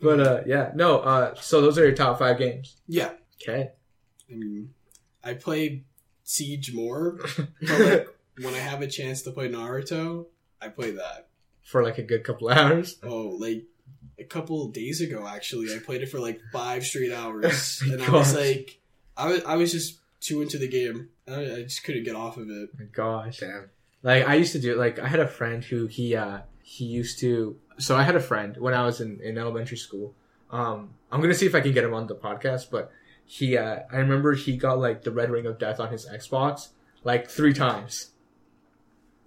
[0.00, 1.00] But uh, yeah, no.
[1.00, 2.76] Uh, so those are your top five games.
[2.88, 3.10] Yeah.
[3.42, 3.72] Okay.
[4.30, 4.70] I mean,
[5.22, 5.84] I play
[6.24, 7.18] Siege more,
[7.60, 8.08] but like
[8.40, 10.28] when I have a chance to play Naruto,
[10.60, 11.28] I played that.
[11.62, 12.98] For like a good couple hours.
[13.02, 13.64] Oh, like
[14.18, 18.02] a couple days ago, actually, I played it for like five straight hours, Oh and
[18.02, 18.80] I was like,
[19.16, 21.08] I was, I was just too into the game.
[21.28, 22.70] I, I just couldn't get off of it.
[22.72, 23.38] Oh my gosh.
[23.38, 23.70] Damn.
[24.02, 24.76] Like I used to do.
[24.76, 27.56] Like I had a friend who he uh he used to.
[27.78, 30.14] So I had a friend when I was in in elementary school.
[30.50, 32.92] Um, I'm gonna see if I can get him on the podcast, but
[33.24, 36.68] he uh I remember he got like the Red Ring of Death on his Xbox
[37.04, 38.10] like three times.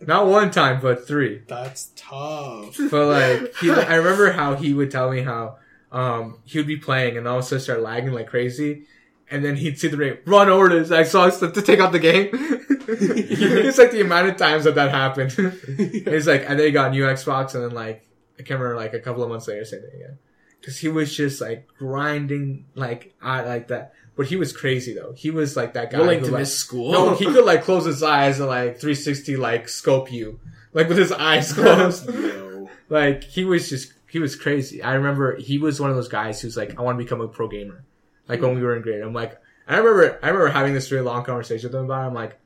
[0.05, 1.41] Not one time, but three.
[1.47, 2.77] That's tough.
[2.91, 5.57] But like he, I remember how he would tell me how
[5.91, 8.85] um he would be playing and all of a sudden start lagging like crazy,
[9.29, 11.99] and then he'd see the run over to his Xbox to, to take out the
[11.99, 12.29] game.
[12.33, 15.33] it's like the amount of times that that happened.
[15.37, 18.07] It's like and then he got a new Xbox and then like
[18.39, 20.17] I can't remember like a couple of months later same thing again.
[20.63, 23.93] Cause he was just like grinding like I like that.
[24.19, 25.13] But he was crazy though.
[25.13, 26.91] He was like that guy Willing who to like, miss school.
[26.91, 30.41] no, he could like close his eyes and like 360 like scope you.
[30.73, 32.13] Like with his eyes closed.
[32.13, 32.69] No.
[32.89, 34.83] like he was just he was crazy.
[34.83, 37.29] I remember he was one of those guys who's like, I want to become a
[37.29, 37.85] pro gamer.
[38.27, 39.01] Like when we were in grade.
[39.01, 42.07] I'm like I remember I remember having this really long conversation with him about it.
[42.07, 42.37] I'm like,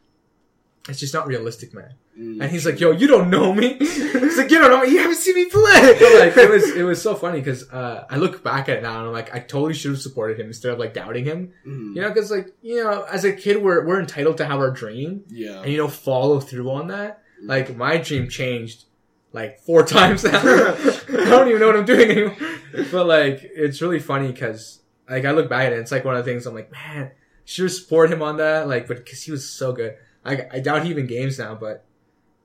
[0.89, 1.93] it's just not realistic, man.
[2.19, 2.41] Mm.
[2.41, 3.75] And he's like, yo, you don't know me.
[3.79, 4.81] he's like you don't know.
[4.81, 4.91] me.
[4.91, 5.95] You haven't seen me play.
[5.99, 8.83] But, like it was it was so funny because uh, I look back at it
[8.83, 11.53] now and I'm like I totally should have supported him instead of like doubting him.
[11.65, 11.95] Mm.
[11.95, 14.71] You know, because like you know, as a kid, we're we're entitled to have our
[14.71, 15.61] dream Yeah.
[15.61, 17.23] and you know follow through on that.
[17.41, 18.85] Like my dream changed
[19.31, 20.37] like four times now.
[20.39, 22.37] I don't even know what I'm doing anymore.
[22.91, 26.15] But like it's really funny because like I look back at it, it's like one
[26.15, 27.11] of the things I'm like, man,
[27.45, 28.67] should have supported him on that.
[28.67, 29.95] Like, but because he was so good.
[30.25, 31.83] Like I doubt he even games now, but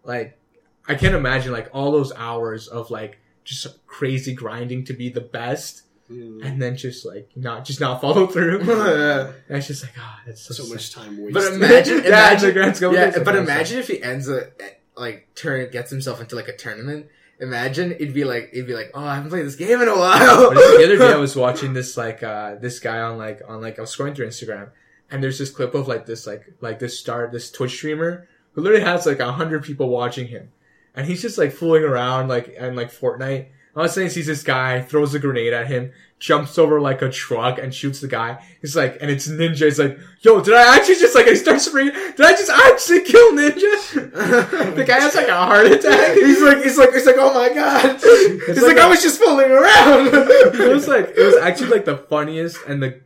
[0.04, 0.38] like
[0.86, 5.20] I can't imagine like all those hours of like just crazy grinding to be the
[5.20, 6.42] best, Mm.
[6.42, 8.60] and then just like not just not follow through.
[8.66, 9.32] Yeah.
[9.48, 11.34] And it's just like ah, that's so, so much time wasted.
[11.34, 14.48] But imagine, Yeah, the imagine, grand scope yeah, but it's imagine if he ends a
[14.96, 17.08] like turn gets himself into like a tournament.
[17.40, 19.94] Imagine it'd be like it'd be like, oh, I haven't played this game in a
[19.98, 20.48] while.
[20.48, 23.60] But the other day I was watching this like uh this guy on like on
[23.60, 24.70] like I was scrolling through Instagram
[25.10, 28.62] and there's this clip of like this like like this star this Twitch streamer who
[28.62, 30.50] literally has like a hundred people watching him.
[30.94, 33.48] and he's just like fooling around like and like Fortnite.
[33.76, 36.80] All of a sudden, he sees this guy, throws a grenade at him, jumps over
[36.80, 38.42] like a truck and shoots the guy.
[38.60, 39.66] He's like, and it's Ninja.
[39.66, 43.02] He's like, yo, did I actually just like, he starts screaming, did I just actually
[43.04, 44.74] kill Ninja?
[44.74, 46.14] the guy has like a heart attack.
[46.14, 48.00] He's like, he's like, he's like, oh my god.
[48.00, 50.08] He's like like, a- I was just fooling around.
[50.12, 53.00] it was like, it was actually like the funniest and the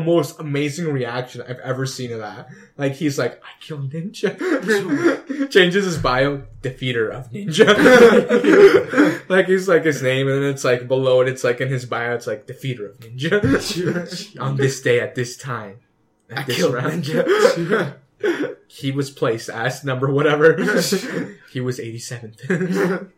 [0.00, 2.48] most amazing reaction I've ever seen of that.
[2.76, 5.50] Like he's like, I killed Ninja.
[5.50, 7.68] Changes his bio, defeater of Ninja.
[9.28, 11.84] like he's like his name, and then it's like below it, it's like in his
[11.86, 14.38] bio, it's like defeater of Ninja.
[14.40, 15.80] On this day at this time.
[16.30, 17.04] At I this killed round.
[17.04, 17.96] Ninja.
[18.68, 20.54] He was placed as number whatever.
[21.52, 23.08] he was 87th.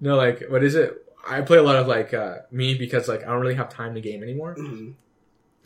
[0.00, 1.04] no, like, what is it?
[1.28, 3.94] I play a lot of like, uh, me because like, I don't really have time
[3.94, 4.54] to game anymore.
[4.56, 4.94] Mhm.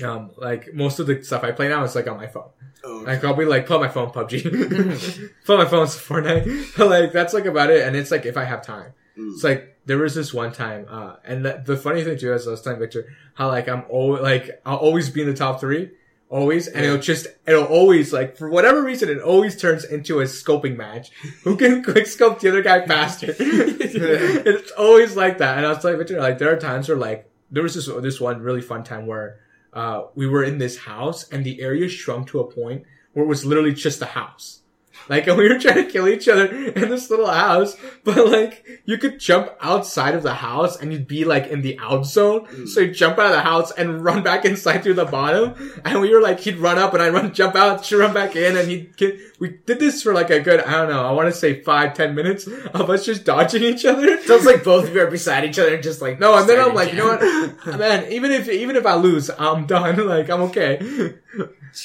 [0.02, 2.50] Um, like, most of the stuff I play now is like on my phone.
[2.84, 4.46] Oh, Like, I'll be like, pull out my phone, PUBG.
[4.46, 6.74] out my phone, it's Fortnite.
[6.76, 7.86] But like, that's like about it.
[7.86, 8.92] And it's like, if I have time.
[9.18, 9.32] Mm.
[9.34, 12.46] It's like, there was this one time, uh, and the, the funny thing too is
[12.46, 15.60] I was telling Victor, how like, I'm always, like, I'll always be in the top
[15.60, 15.90] three.
[16.30, 20.24] Always, and it'll just, it'll always, like, for whatever reason, it always turns into a
[20.24, 21.10] scoping match.
[21.44, 23.34] Who can quick scope the other guy faster?
[23.38, 25.56] it's always like that.
[25.56, 28.20] And I was telling Victor, like, there are times where, like, there was this, this
[28.20, 29.40] one really fun time where,
[29.72, 33.28] uh, we were in this house and the area shrunk to a point where it
[33.28, 34.62] was literally just a house.
[35.08, 38.64] Like, and we were trying to kill each other in this little house, but like,
[38.84, 42.46] you could jump outside of the house and you'd be like in the out zone.
[42.46, 42.68] Mm.
[42.68, 45.54] So you jump out of the house and run back inside through the bottom.
[45.84, 48.36] And we were like, he'd run up and I'd run, jump out, she'd run back
[48.36, 51.12] in and he'd get, we did this for like a good, I don't know, I
[51.12, 54.20] want to say five, ten minutes of us just dodging each other.
[54.22, 56.60] Sounds like both of you are beside each other and just like No, and then
[56.60, 58.10] I'm like, you know what, man?
[58.12, 59.96] Even if even if I lose, I'm done.
[60.08, 60.78] Like I'm okay.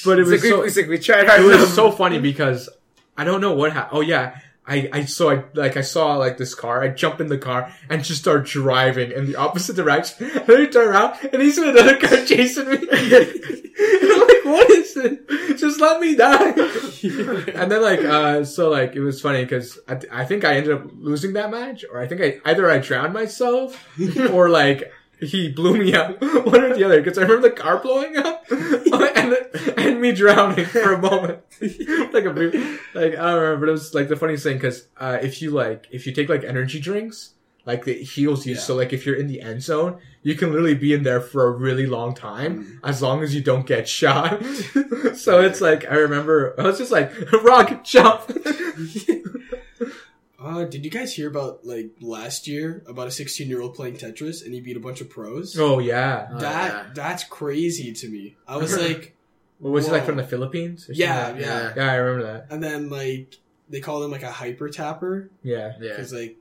[0.04, 2.68] But it It's was like, so we, like we tried it was so funny because
[3.16, 3.98] I don't know what happened.
[3.98, 6.82] Oh yeah, I I saw I, like I saw like this car.
[6.82, 10.30] I jump in the car and just start driving in the opposite direction.
[10.34, 12.76] And then I turn around and he's in another car chasing me.
[12.76, 15.28] I'm like, what is it?
[15.58, 16.50] Just let me die.
[17.60, 20.74] and then like uh so like it was funny because I, I think I ended
[20.74, 23.86] up losing that match or I think I either I drowned myself
[24.32, 27.78] or like he blew me up one or the other because I remember the car
[27.78, 29.36] blowing up and
[29.78, 31.40] and me drowning for a moment.
[32.14, 32.30] Like a
[32.94, 35.50] like I don't remember but it was like the funniest thing because uh if you
[35.50, 38.54] like if you take like energy drinks like it heals you.
[38.54, 38.60] Yeah.
[38.60, 41.46] so like if you're in the end zone you can literally be in there for
[41.46, 44.42] a really long time as long as you don't get shot.
[45.16, 48.30] So it's like I remember I was just like rock jump
[50.44, 53.96] Uh, did you guys hear about like last year about a 16 year old playing
[53.96, 55.56] Tetris and he beat a bunch of pros?
[55.58, 56.90] oh yeah Oh, that yeah.
[56.94, 58.36] that's crazy to me.
[58.46, 59.16] I was like,
[59.58, 61.42] what was it like from the Philippines or yeah, something?
[61.44, 63.36] yeah, yeah I remember that And then like
[63.70, 65.90] they call him like a hyper tapper yeah Yeah.
[65.92, 66.36] because like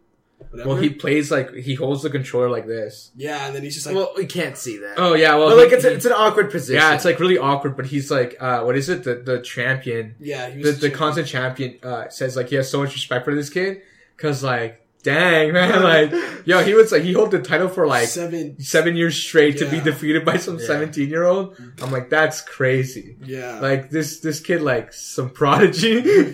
[0.50, 0.68] whatever.
[0.70, 3.86] well he plays like he holds the controller like this yeah, and then he's just
[3.86, 4.96] like, well, we can't see that.
[4.98, 6.76] oh yeah well but like he- it's a, it's an awkward position.
[6.82, 10.16] yeah it's like really awkward but he's like uh what is it the the champion
[10.20, 13.24] yeah, he the, was the constant champion uh says like he has so much respect
[13.24, 13.82] for this kid
[14.16, 16.12] because like dang man like
[16.46, 18.58] yo he was like he held the title for like seven.
[18.62, 20.66] seven years straight to be defeated by some Yeah.
[20.68, 26.34] 17 year old i'm like that's crazy Yeah, like this this kid like some prodigy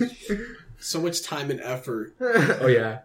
[0.79, 2.99] so much time and effort, oh yeah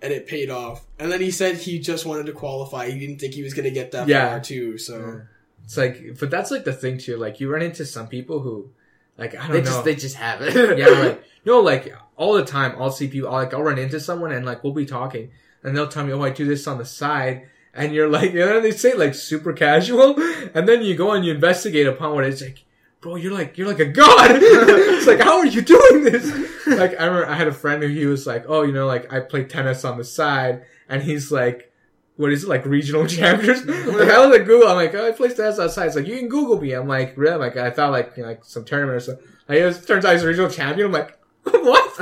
[0.00, 0.86] and it paid off.
[1.00, 2.88] And then he said he just wanted to qualify.
[2.88, 4.28] He didn't think he was gonna get that Yeah.
[4.28, 4.78] far too.
[4.78, 5.22] So
[5.64, 8.70] it's like but that's like the thing too like you run into some people who
[9.18, 10.78] like i don't they know just they just have it.
[10.78, 12.74] yeah, like no, like all the time.
[12.78, 13.30] I'll see people.
[13.30, 15.30] Like I'll run into someone and like we'll be talking,
[15.62, 18.40] and they'll tell me, "Oh, I do this on the side," and you're like, you
[18.40, 20.16] know, they say like super casual,
[20.54, 22.64] and then you go and you investigate upon what it's like.
[23.00, 24.30] Bro, you're like you're like a god.
[24.42, 26.26] it's like how are you doing this?
[26.66, 29.12] Like I remember I had a friend who he was like, oh, you know, like
[29.12, 31.72] I play tennis on the side, and he's like,
[32.18, 33.64] what is it like regional champions?
[33.64, 33.76] like
[34.10, 35.86] I was like Google, I'm like, oh, I play tennis outside.
[35.86, 36.72] It's like you can Google me.
[36.72, 37.36] I'm like, really?
[37.36, 39.26] Like I thought like you know, like some tournament or something.
[39.48, 40.88] Like, it was, turns out he's a regional champion.
[40.88, 41.98] I'm like, what?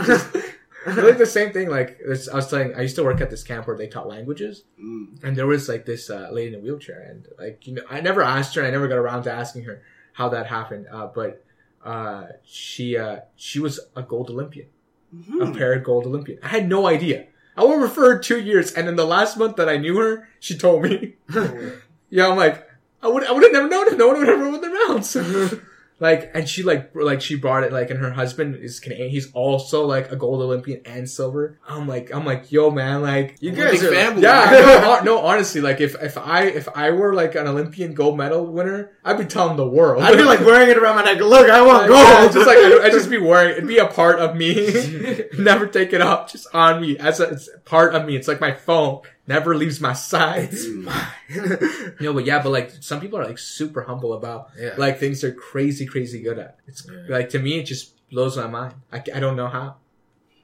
[0.87, 1.69] Like the same thing.
[1.69, 4.09] Like this, I was telling, I used to work at this camp where they taught
[4.09, 7.75] languages, mm, and there was like this uh, lady in a wheelchair, and like you
[7.75, 10.47] know, I never asked her, and I never got around to asking her how that
[10.47, 10.87] happened.
[10.91, 11.45] Uh, but
[11.85, 14.69] uh, she uh, she was a gold Olympian,
[15.15, 15.51] mhm.
[15.51, 16.39] a paired gold Olympian.
[16.43, 17.27] I had no idea.
[17.57, 20.57] I for her two years, and in the last month that I knew her, she
[20.57, 21.15] told me.
[22.09, 22.65] Yeah, I'm like,
[23.03, 25.17] I would I would have never known if no one would ever won the rounds.
[25.99, 29.09] Like, and she like, like she brought it like, and her husband is Canadian.
[29.09, 31.59] He's also like a gold Olympian and silver.
[31.67, 34.23] I'm like, I'm like, yo, man, like, You guys are family.
[34.23, 38.19] yeah, no, no, honestly, like if if I if I were like an Olympian gold
[38.19, 40.03] medal winner, I'd be telling the world.
[40.03, 41.19] I'd be like wearing it around my neck.
[41.21, 42.01] Look, I want Like, gold.
[42.07, 45.25] yeah, just like I'd, I'd just be wearing it'd be a part of me.
[45.39, 48.17] Never take it off, just on me as a it's a part of me.
[48.17, 50.53] It's like my phone never leaves my side.
[52.01, 54.75] no, but yeah, but like some people are like super humble about yeah.
[54.77, 56.59] like things they're crazy, crazy good at.
[56.67, 57.07] It's Yeah.
[57.09, 58.75] like to me, it just blows my mind.
[58.93, 59.77] I, I don't know how.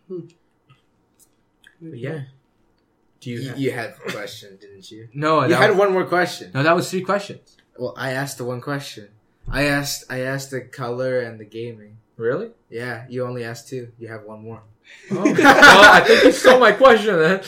[0.09, 0.21] Hmm.
[1.81, 2.23] But yeah.
[3.21, 3.41] Do you?
[3.41, 5.09] you, have- you had a question, didn't you?
[5.15, 6.51] no, You had was, one more question.
[6.55, 7.57] no, that was three questions.
[7.79, 9.09] Well, I asked the one question.
[9.49, 10.05] I asked.
[10.11, 11.99] I asked the color and the gaming.
[12.17, 12.51] Really?
[12.71, 13.93] Yeah, you only asked two.
[13.99, 14.63] You have one more.
[15.11, 15.23] Oh.
[15.25, 17.41] well, I think you stole my question then.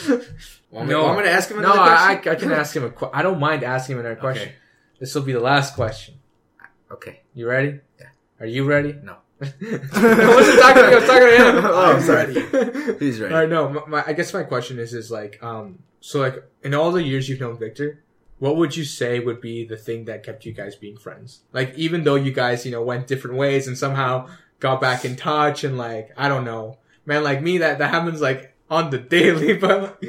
[0.71, 0.99] Want No.
[1.01, 2.31] me, want me to ask him No, another I, I.
[2.31, 3.17] I can ask him a question.
[3.17, 4.49] I don't mind asking him another question.
[4.49, 4.55] Okay.
[4.99, 6.15] This will be the last question.
[6.91, 7.21] Okay.
[7.33, 7.79] You ready?
[7.99, 8.07] Yeah.
[8.39, 8.95] Are you ready?
[9.01, 9.17] No.
[9.41, 9.45] I
[10.35, 10.95] wasn't talking to you.
[10.95, 11.65] I was talking to him.
[11.65, 12.97] Oh, I'm I'm sorry.
[12.99, 13.33] He's ready.
[13.33, 13.69] All right, no.
[13.69, 17.03] My, my, I guess my question is, is like, um, so like, in all the
[17.03, 18.03] years you've known Victor,
[18.39, 21.41] what would you say would be the thing that kept you guys being friends?
[21.51, 24.27] Like, even though you guys, you know, went different ways and somehow
[24.59, 28.21] got back in touch and like, I don't know, man, like me, that that happens
[28.21, 30.01] like on the daily, but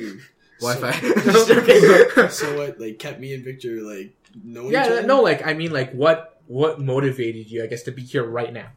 [0.61, 0.93] Wi-Fi.
[0.93, 5.03] So- So what like kept me and Victor like knowing each yeah, other?
[5.03, 8.53] no, like, I mean, like, what what motivated you, I guess, to be here right
[8.53, 8.69] now?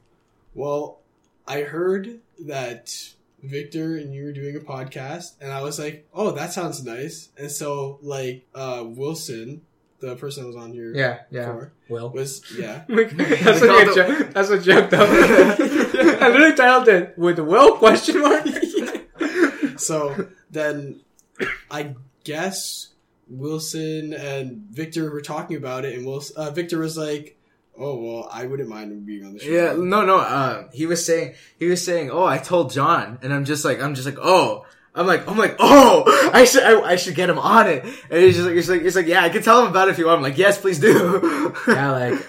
[0.55, 0.99] Well,
[1.47, 3.13] I heard that
[3.43, 7.29] Victor and you were doing a podcast, and I was like, "Oh, that sounds nice."
[7.37, 9.61] And so, like, uh, Wilson,
[9.99, 11.45] the person that was on here Yeah, yeah.
[11.47, 12.09] before, Will.
[12.09, 12.83] was yeah.
[12.87, 14.29] that's, like a joke.
[14.33, 15.05] that's a joke, though.
[16.21, 18.45] I literally titled it with Will question mark.
[19.77, 21.01] So then,
[21.71, 22.89] I guess
[23.29, 27.37] Wilson and Victor were talking about it, and Wilson, uh, Victor was like,
[27.77, 30.17] "Oh, well, I wouldn't mind being on the show." Yeah, no, no.
[30.17, 33.81] Uh, he was saying, he was saying, oh, I told John, and I'm just like,
[33.81, 37.29] I'm just like, oh, I'm like, I'm like, oh, I should, I, I should get
[37.29, 37.83] him on it.
[37.83, 39.91] And he's just like, he's like, he's like, yeah, I can tell him about it
[39.91, 40.17] if you want.
[40.17, 41.53] I'm like, yes, please do.
[41.67, 42.27] yeah, like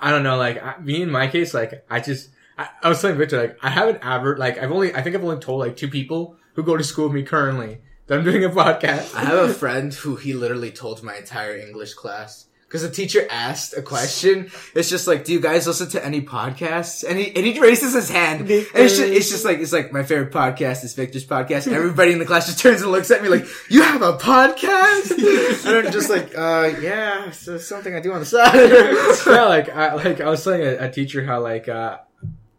[0.00, 3.00] I don't know, like I, me in my case, like I just I, I was
[3.00, 5.76] telling Victor, like I haven't ever like I've only I think I've only told like
[5.76, 9.14] two people who go to school with me currently that I'm doing a podcast.
[9.14, 12.46] I have a friend who he literally told my entire English class.
[12.70, 14.48] Cause the teacher asked a question.
[14.76, 17.02] It's just like, do you guys listen to any podcasts?
[17.02, 18.42] And he, and he raises his hand.
[18.42, 21.66] And it's just, it's just like, it's like, my favorite podcast is Victor's podcast.
[21.66, 24.12] And everybody in the class just turns and looks at me like, you have a
[24.16, 25.10] podcast?
[25.66, 28.54] and I'm just like, uh, yeah, it's something I do on the side.
[29.26, 31.98] yeah, like I like I was telling a, a teacher how like uh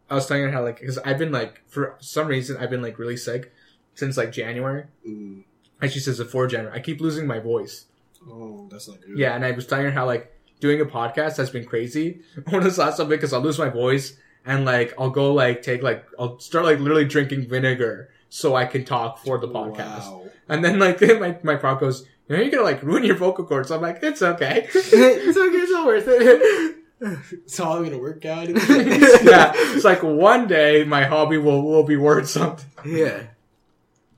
[0.10, 2.82] I was telling her how like because I've been like for some reason I've been
[2.82, 3.54] like really sick
[3.96, 4.86] since like January.
[5.08, 5.44] Mm.
[5.82, 7.86] And she says before January, I keep losing my voice.
[8.30, 9.18] Oh, that's not good.
[9.18, 12.22] Yeah, and I was telling her how like doing a podcast has been crazy.
[12.50, 14.16] One of the last something because I'll lose my voice
[14.46, 18.66] and like I'll go like take like I'll start like literally drinking vinegar so I
[18.66, 20.12] can talk for the podcast.
[20.12, 20.24] Wow.
[20.48, 23.46] And then like my my prof goes, you know, you're gonna like ruin your vocal
[23.46, 23.72] cords.
[23.72, 24.68] I'm like, it's okay.
[24.74, 26.78] it's okay, it's not worth it.
[27.02, 28.48] It's all gonna work out.
[28.48, 32.70] yeah, it's like one day my hobby will will be worth something.
[32.86, 33.24] yeah.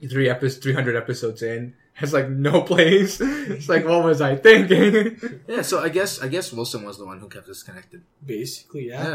[0.09, 3.19] Three episodes, three hundred episodes in has like no plays.
[3.21, 5.41] It's like, what was I thinking?
[5.47, 8.01] Yeah, so I guess, I guess Wilson was the one who kept us connected.
[8.25, 9.07] Basically, yeah.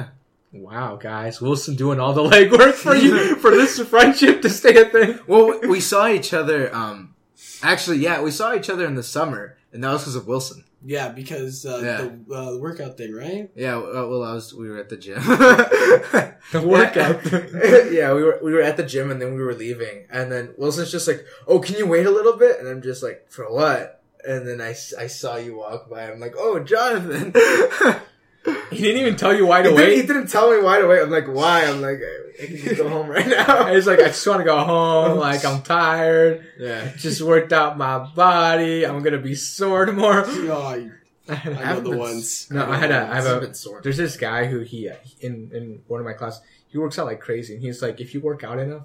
[0.53, 0.61] Yeah.
[0.61, 4.85] wow, guys, Wilson doing all the legwork for you for this friendship to stay a
[4.87, 5.19] thing.
[5.27, 7.15] Well, we saw each other, um,
[7.63, 10.65] actually, yeah, we saw each other in the summer, and that was because of Wilson.
[10.85, 12.09] Yeah, because uh, Yeah.
[12.27, 13.51] the uh, workout thing, right?
[13.57, 15.19] Yeah, uh, well, I was, we were at the gym.
[16.51, 17.25] The workout.
[17.93, 20.07] yeah, we were, we were at the gym and then we were leaving.
[20.11, 22.59] And then Wilson's just like, oh, can you wait a little bit?
[22.59, 24.03] And I'm just like, for what?
[24.27, 26.11] And then I, I saw you walk by.
[26.11, 27.35] I'm like, oh, Jonathan.
[28.71, 30.87] He didn't even tell you why to he, didn't, he didn't tell me why to
[30.87, 31.01] wait.
[31.01, 31.65] I'm like, why?
[31.65, 32.01] I'm like,
[32.41, 33.67] I can just go home right now.
[33.75, 35.19] He's like, I just want to go home.
[35.29, 36.47] Like, I'm tired.
[36.59, 36.93] yeah.
[36.97, 38.85] Just worked out my body.
[38.87, 40.25] I'm gonna be sore tomorrow.
[40.27, 40.91] Oh,
[41.29, 41.45] I, I
[41.75, 42.49] know the been- ones.
[42.51, 43.81] No, I had a, I have a, been sore.
[43.83, 44.89] there's this guy who he,
[45.21, 47.55] in, in one of my classes, he works out like crazy.
[47.55, 48.85] And he's like, if you work out enough,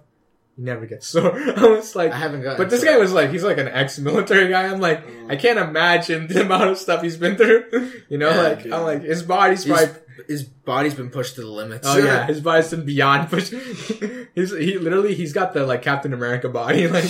[0.58, 1.34] you never get sore.
[1.36, 4.50] I was like, I haven't gotten but this guy was like, he's like an ex-military
[4.50, 4.68] guy.
[4.68, 5.32] I'm like, mm.
[5.32, 7.92] I can't imagine the amount of stuff he's been through.
[8.10, 8.74] You know, Yeah, like, dude.
[8.74, 11.88] I'm like, his body's He's- probably His body's been pushed to the limits.
[11.88, 13.50] Oh yeah, his body's been beyond push.
[14.36, 16.88] he's he literally he's got the like Captain America body.
[16.88, 17.06] Like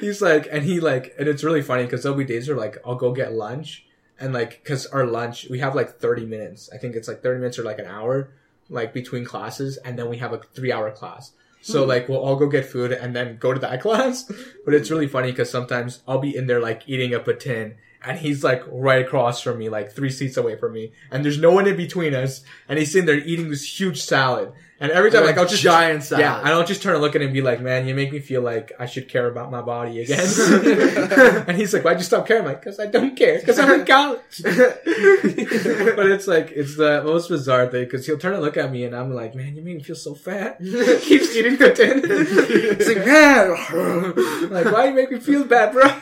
[0.00, 2.78] he's like, and he like, and it's really funny because there'll be days where like
[2.86, 3.84] I'll go get lunch
[4.18, 6.70] and like because our lunch we have like thirty minutes.
[6.72, 8.30] I think it's like thirty minutes or like an hour
[8.68, 11.32] like between classes, and then we have a three hour class.
[11.60, 11.88] So hmm.
[11.88, 14.30] like we'll all go get food and then go to that class.
[14.64, 17.76] But it's really funny because sometimes I'll be in there like eating up a patin
[18.02, 21.38] and he's like right across from me, like three seats away from me, and there's
[21.38, 24.52] no one in between us, and he's sitting there eating this huge salad.
[24.82, 26.24] And every time, like, I'll just giant salad.
[26.24, 28.10] yeah, I don't just turn and look at him and be like, "Man, you make
[28.10, 30.26] me feel like I should care about my body again."
[31.46, 33.42] and he's like, "Why'd you stop caring?" I'm like, "Cause I don't care.
[33.42, 38.32] Cause I'm in college." but it's like it's the most bizarre thing because he'll turn
[38.32, 41.36] and look at me and I'm like, "Man, you make me feel so fat." Keeps
[41.36, 42.00] eating tin.
[42.02, 44.50] it's like, man.
[44.50, 45.92] like, why you make me feel bad, bro?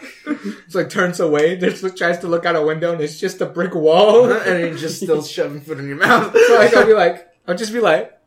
[0.67, 3.47] It's like turns away, just tries to look out a window and it's just a
[3.47, 4.31] brick wall.
[4.31, 6.33] and you're just still shoving food in your mouth.
[6.33, 8.18] So like I'll be like, I'll just be like,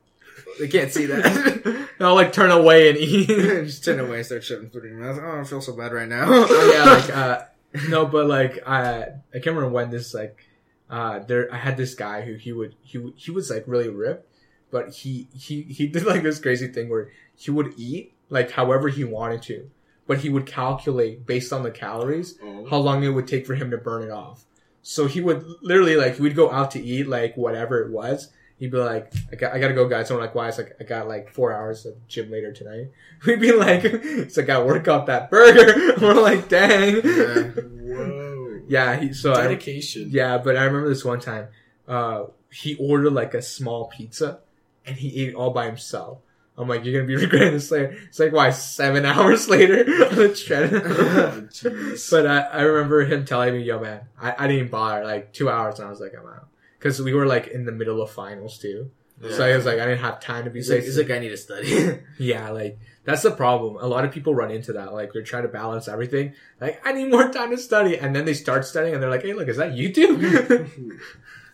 [0.59, 1.25] they can't see that.
[1.65, 3.27] and I'll like turn away and eat.
[3.27, 5.19] just turn away and start shoving food in your mouth.
[5.21, 6.25] Oh, I feel so bad right now.
[6.27, 7.43] Oh, yeah, like uh,
[7.89, 9.01] no, but like I
[9.33, 10.45] I can't remember when this like
[10.89, 14.27] uh there I had this guy who he would he he was like really ripped,
[14.71, 18.87] but he he he did like this crazy thing where he would eat like however
[18.89, 19.69] he wanted to,
[20.07, 22.65] but he would calculate based on the calories Oh.
[22.69, 24.43] how long it would take for him to burn it off.
[24.83, 28.29] So he would literally like we'd go out to eat like whatever it was.
[28.61, 30.07] He'd be like, I, got, I gotta go, guys.
[30.07, 30.47] So I'm like, why?
[30.47, 32.91] It's like, I got like four hours of gym later tonight.
[33.25, 35.95] We'd be like, it's like, I gotta work out that burger.
[35.99, 36.97] We're like, dang.
[37.03, 37.43] Yeah.
[37.55, 38.61] Whoa.
[38.67, 40.09] Yeah, he, so I, Dedication.
[40.11, 41.47] yeah, but I remember this one time,
[41.87, 44.41] uh, he ordered like a small pizza
[44.85, 46.19] and he ate it all by himself.
[46.55, 47.97] I'm like, you're gonna be regretting this later.
[48.09, 51.97] It's like, why, seven hours later on the treadmill?
[52.11, 55.49] But I, I remember him telling me, yo, man, I, I didn't bother, like, two
[55.49, 56.47] hours and I was like, I'm out.
[56.81, 58.91] Cause we were like in the middle of finals too.
[59.29, 60.85] So I was like, I didn't have time to be He's like, safe.
[60.85, 61.99] he's like, I need to study.
[62.17, 63.77] Yeah, like that's the problem.
[63.79, 64.93] A lot of people run into that.
[64.93, 66.33] Like they're trying to balance everything.
[66.59, 69.21] Like I need more time to study, and then they start studying, and they're like,
[69.21, 70.99] "Hey, look, is that YouTube?"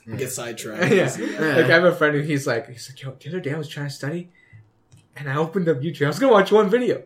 [0.18, 0.94] Get sidetracked.
[0.94, 1.04] yeah.
[1.56, 3.58] Like I have a friend who he's like, he's like, "Yo, the other day I
[3.58, 4.30] was trying to study,
[5.18, 6.06] and I opened up YouTube.
[6.06, 7.04] I was gonna watch one video.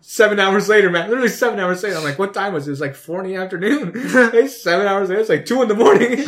[0.00, 1.96] Seven hours later, man, literally seven hours later.
[1.96, 2.70] I'm like, what time was it?
[2.70, 3.92] It was like four in the afternoon.
[4.32, 6.24] Like, seven hours later, it's like two in the morning.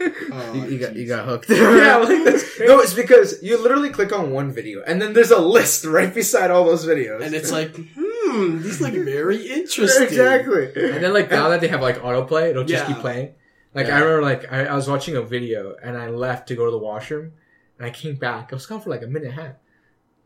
[0.00, 1.50] Oh, you, you got you got hooked.
[1.50, 2.66] yeah, like that's crazy.
[2.72, 6.12] no, it's because you literally click on one video and then there's a list right
[6.14, 7.22] beside all those videos.
[7.22, 10.04] And it's like, hmm, these look very interesting.
[10.04, 10.66] exactly.
[10.74, 12.94] And then like now that they have like autoplay, it'll just Yeah.
[12.94, 13.34] keep playing.
[13.74, 13.96] Like Yeah.
[13.96, 16.70] I remember like I, I was watching a video and I left to go to
[16.70, 17.32] the washroom
[17.78, 18.52] and I came back.
[18.52, 19.54] I was gone for like a minute and a half.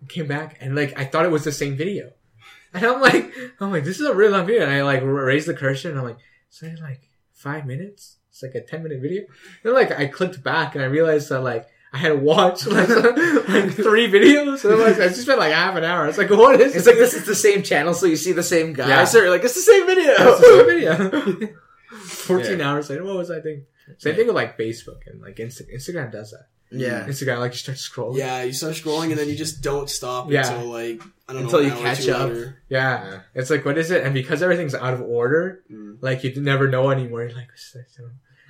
[0.02, 2.12] I came back and like I thought it was the same video.
[2.74, 4.62] And I'm like I'm like, this is a really long video.
[4.62, 6.16] And I like raised the cursor and I'm like,
[6.48, 7.00] it's only like
[7.32, 8.16] five minutes?
[8.32, 9.24] It's like a ten minute video.
[9.62, 12.88] And like I clicked back and I realized that like I had watched like,
[13.48, 14.64] like three videos.
[14.64, 16.06] And I'm like, I just spent like half an hour.
[16.06, 18.42] It's like, what is It's like this is the same channel, so you see the
[18.42, 18.88] same guy.
[18.88, 19.04] Yeah.
[19.04, 20.14] So you're like, it's the same video.
[20.16, 21.54] That's the same video.
[21.92, 22.70] 14 Yeah.
[22.70, 23.66] hours later, what was I thinking?
[23.98, 24.16] Same Yeah.
[24.16, 26.46] thing with like Facebook and like Insta- Instagram does that.
[26.72, 27.06] Yeah.
[27.06, 28.18] Instagram, like you start scrolling.
[28.18, 30.50] Yeah, you start scrolling and then you just don't stop Yeah.
[30.50, 32.28] until like I don't Until know you an hour or catch up.
[32.28, 32.62] later.
[32.68, 33.04] Yeah.
[33.10, 33.20] Yeah.
[33.34, 34.04] It's like, what is it?
[34.04, 35.98] And because everything's out of order, Mm.
[36.00, 37.22] like you never know anymore.
[37.22, 37.98] You're like, what's this?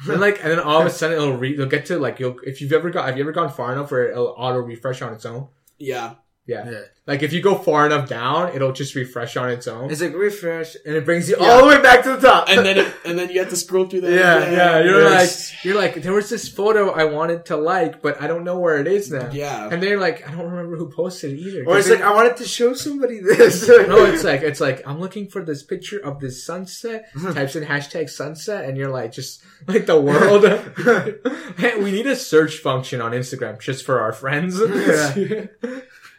[0.08, 2.36] And like, and then all of a sudden it'll re- you'll get to like, you'll,
[2.44, 5.12] if you've ever got, have you ever gone far enough where it'll auto refresh on
[5.12, 5.48] its own?
[5.78, 6.14] Yeah,
[6.44, 6.68] Yeah.
[6.68, 6.80] Yeah.
[7.06, 9.90] Like if you go far enough down, it'll just refresh on its own.
[9.90, 11.48] It's like refresh, and it brings you Yeah.
[11.50, 12.48] all the way back to the top.
[12.48, 14.12] and then it, and then you have to scroll through that.
[14.12, 14.52] Yeah, again.
[14.52, 15.50] yeah, you're Yes.
[15.52, 18.58] like, you're like, there was this photo I wanted to like, but I don't know
[18.58, 19.30] where it is now.
[19.32, 19.68] yeah.
[19.70, 21.64] And they're like, I don't remember who posted it either.
[21.66, 23.66] or it's 'Cause like, I wanted to show somebody this.
[23.68, 27.06] no, it's like it's like I'm looking for this picture of this sunset.
[27.34, 30.44] Types in hashtag sunset, and you're like just like the world.
[31.58, 34.60] hey, we need a search function on Instagram just for our friends,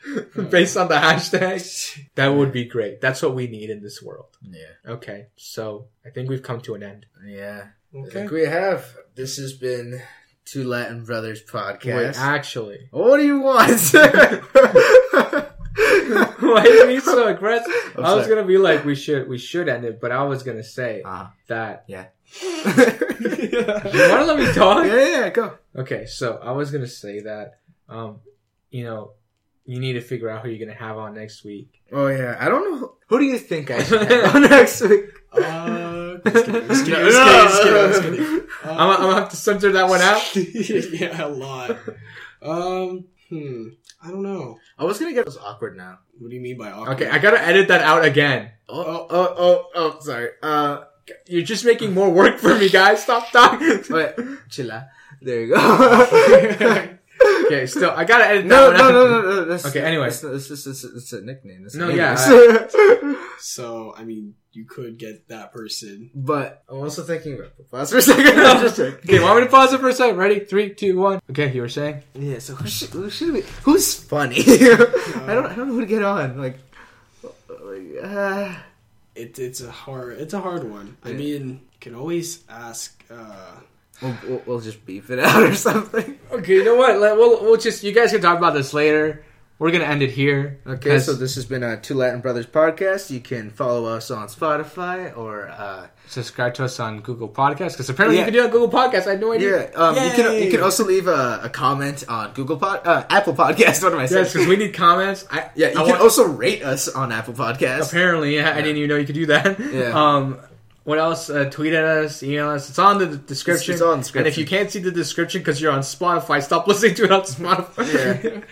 [0.49, 1.99] based on the hashtag.
[2.16, 3.01] That would be great.
[3.01, 4.38] That's what we need in this world.
[4.41, 4.91] yeah.
[4.93, 7.06] Okay, so I think we've come to an end.
[7.26, 7.68] Yeah.
[7.93, 8.10] I Okay.
[8.10, 8.86] think we have.
[9.16, 10.01] This has been
[10.45, 12.18] Two Latin Brothers Wait, podcast.
[12.18, 13.70] actually, what do you want?
[15.74, 17.74] why are you so aggressive?
[17.97, 18.36] I'm I was sorry.
[18.36, 21.34] gonna be like, we should, we should end it, but I was gonna say Ah.
[21.47, 21.86] that.
[21.88, 22.08] yeah.
[22.41, 24.86] You want to let me talk?
[24.86, 25.58] yeah, yeah, go.
[25.76, 28.20] Okay, so I was gonna say that, um,
[28.70, 29.12] you know,
[29.66, 31.82] you need to figure out who you're gonna have on next week.
[31.91, 32.95] Oh yeah, I don't know.
[33.07, 35.05] Who do you think I should have on next week?
[35.32, 37.64] Uh, just kidding, just kidding, No, just no.
[37.64, 38.47] kidding, just kidding, just kidding.
[38.66, 40.36] I'm, I'm gonna have to censor that one out.
[40.36, 41.72] yeah, a lot.
[42.41, 43.68] Um, hmm,
[44.01, 44.57] I don't know.
[44.78, 45.99] I was gonna get this awkward now.
[46.20, 46.95] What do you mean by awkward?
[47.01, 48.51] Okay, I gotta edit that out again.
[48.70, 50.30] Oh, oh, oh, oh, oh sorry.
[50.41, 50.84] Uh,
[51.28, 53.03] You're just making more work for me, guys.
[53.03, 53.68] Stop talking.
[53.89, 54.16] wait,
[54.49, 54.88] chilla.
[55.22, 56.97] There you go.
[57.54, 58.91] Okay, still, I gotta edit that no, one no, out.
[58.91, 59.45] no, no, no.
[59.45, 60.08] That's, Okay, anyway.
[60.08, 61.64] it's, it's, it's, it's, it's a nickname.
[61.66, 61.97] It's a No, name.
[61.97, 62.16] yeah,
[63.39, 66.10] so, I mean, you could get that person.
[66.14, 68.28] but I'm also thinking about pause for a second.
[68.39, 70.18] I'm just like, Okay, want me to pause it for a second?
[70.18, 70.39] Ready?
[70.41, 71.20] Three, two, one.
[71.30, 72.04] Okay, you were saying?
[72.14, 72.39] yeah.
[72.39, 73.41] So who should, who should we?
[73.64, 74.38] Who's funny?
[74.41, 76.38] I don't, I don't know who to get on.
[76.38, 76.58] Like,
[77.24, 78.56] like, uh,
[79.16, 80.97] It, it's a hard, it's a hard one.
[81.04, 81.18] I Yeah.
[81.18, 83.04] mean, can always ask.
[83.10, 83.60] Uh,
[84.01, 86.19] We'll, we'll, we'll just beef it out or something.
[86.31, 86.99] Okay, you know what?
[86.99, 89.23] Let, we'll, we'll just, you guys can talk about this later.
[89.59, 90.59] We're going to end it here.
[90.67, 93.09] Okay, so this has been a Two Latin Brothers podcast.
[93.11, 97.87] You can follow us on Spotify or uh, subscribe to us on Google Podcasts because
[97.89, 98.25] apparently Yeah.
[98.25, 99.07] you can do it on Google Podcasts.
[99.07, 99.69] I had no idea.
[99.71, 99.77] yeah.
[99.77, 103.35] Um, you can you can also leave a, a comment on Google Pod uh, Apple
[103.35, 103.83] Podcast.
[103.83, 104.23] What am I saying?
[104.25, 105.25] Yes, because we need comments.
[105.31, 107.87] I, yeah, you I can want- also rate us on Apple Podcasts.
[107.89, 109.59] Apparently, yeah, I didn't even know you could do that.
[109.59, 109.91] Yeah.
[109.93, 110.39] Um,
[110.84, 111.29] what else?
[111.29, 112.69] Uh, tweet at us, email us.
[112.69, 113.75] It's on the description.
[113.75, 114.27] It's- on And description.
[114.31, 117.21] if you can't see the description because you're on Spotify, stop listening to it on
[117.21, 117.93] Spotify.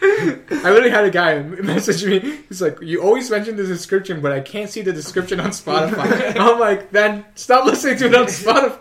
[0.01, 0.59] Yeah.
[0.63, 2.19] I literally had a guy message me.
[2.47, 6.35] He's like, "You always mention the description, but I can't see the description on Spotify."
[6.39, 8.79] I'm like, "Then stop listening to it on Spotify."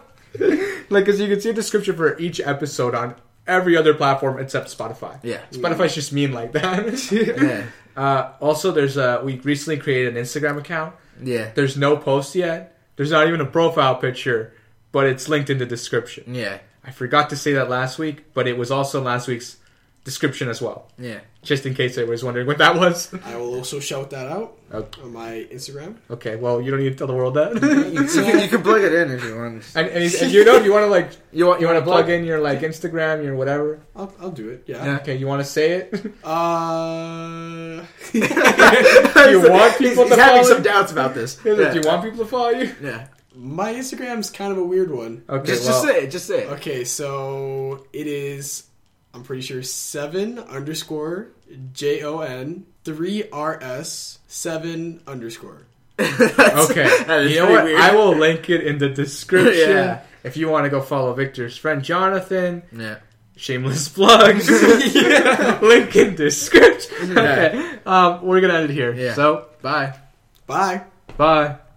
[0.90, 3.16] like, because you can see a description for each episode on
[3.48, 5.18] every other platform except Spotify.
[5.24, 5.40] Yeah.
[5.50, 7.10] Spotify's just mean like that.
[7.10, 7.64] Yeah.
[7.96, 10.94] Uh, also, there's a we recently created an Instagram account.
[11.20, 11.50] Yeah.
[11.54, 12.76] There's no post yet.
[13.00, 14.52] There's not even a profile picture,
[14.92, 16.34] but it's linked in the description.
[16.34, 16.58] Yeah.
[16.84, 19.56] I forgot to say that last week, but it was also last week's
[20.04, 20.88] description as well.
[20.98, 21.20] Yeah.
[21.42, 23.12] Just in case I was wondering what that was.
[23.24, 25.02] I will also shout that out Okay.
[25.02, 25.96] on my Instagram.
[26.10, 27.54] Okay, well, you don't need to tell the world that.
[27.60, 29.64] You, you can, you can plug it in if you want.
[29.74, 31.84] and, and, and you know, if you want to like, You want you want to
[31.84, 33.80] plug in your like Instagram, your whatever.
[33.94, 34.64] I'll, I'll do it.
[34.66, 34.84] Yeah.
[34.84, 34.96] Yeah.
[34.98, 35.94] Okay, you want to say it?
[36.24, 37.84] Uh.
[38.12, 38.18] Do
[39.30, 41.36] you want people he's, to he's having follow some doubts about this.
[41.36, 42.74] Do you want people to follow you?
[42.82, 43.06] Yeah.
[43.34, 45.22] my Instagram's kind of a weird one.
[45.28, 46.10] Okay, Just, well, just say it.
[46.10, 46.50] Just say it.
[46.52, 48.64] Okay, so it is.
[49.14, 51.28] I'm pretty sure seven underscore
[51.72, 55.66] J O N three R S seven underscore.
[56.00, 57.28] Okay.
[57.28, 57.64] you know what?
[57.64, 57.80] weird.
[57.80, 59.68] I will link it in the description.
[59.70, 60.00] Yeah.
[60.24, 62.96] If you want to go follow Victor's friend Jonathan, Yeah.
[63.36, 64.48] shameless plugs.
[65.62, 67.18] link in description.
[67.18, 67.78] Okay.
[67.84, 68.94] Um, we're gonna end it here.
[68.94, 69.14] Yeah.
[69.14, 69.98] So Bye.
[70.46, 70.84] Bye.
[71.16, 71.56] bye.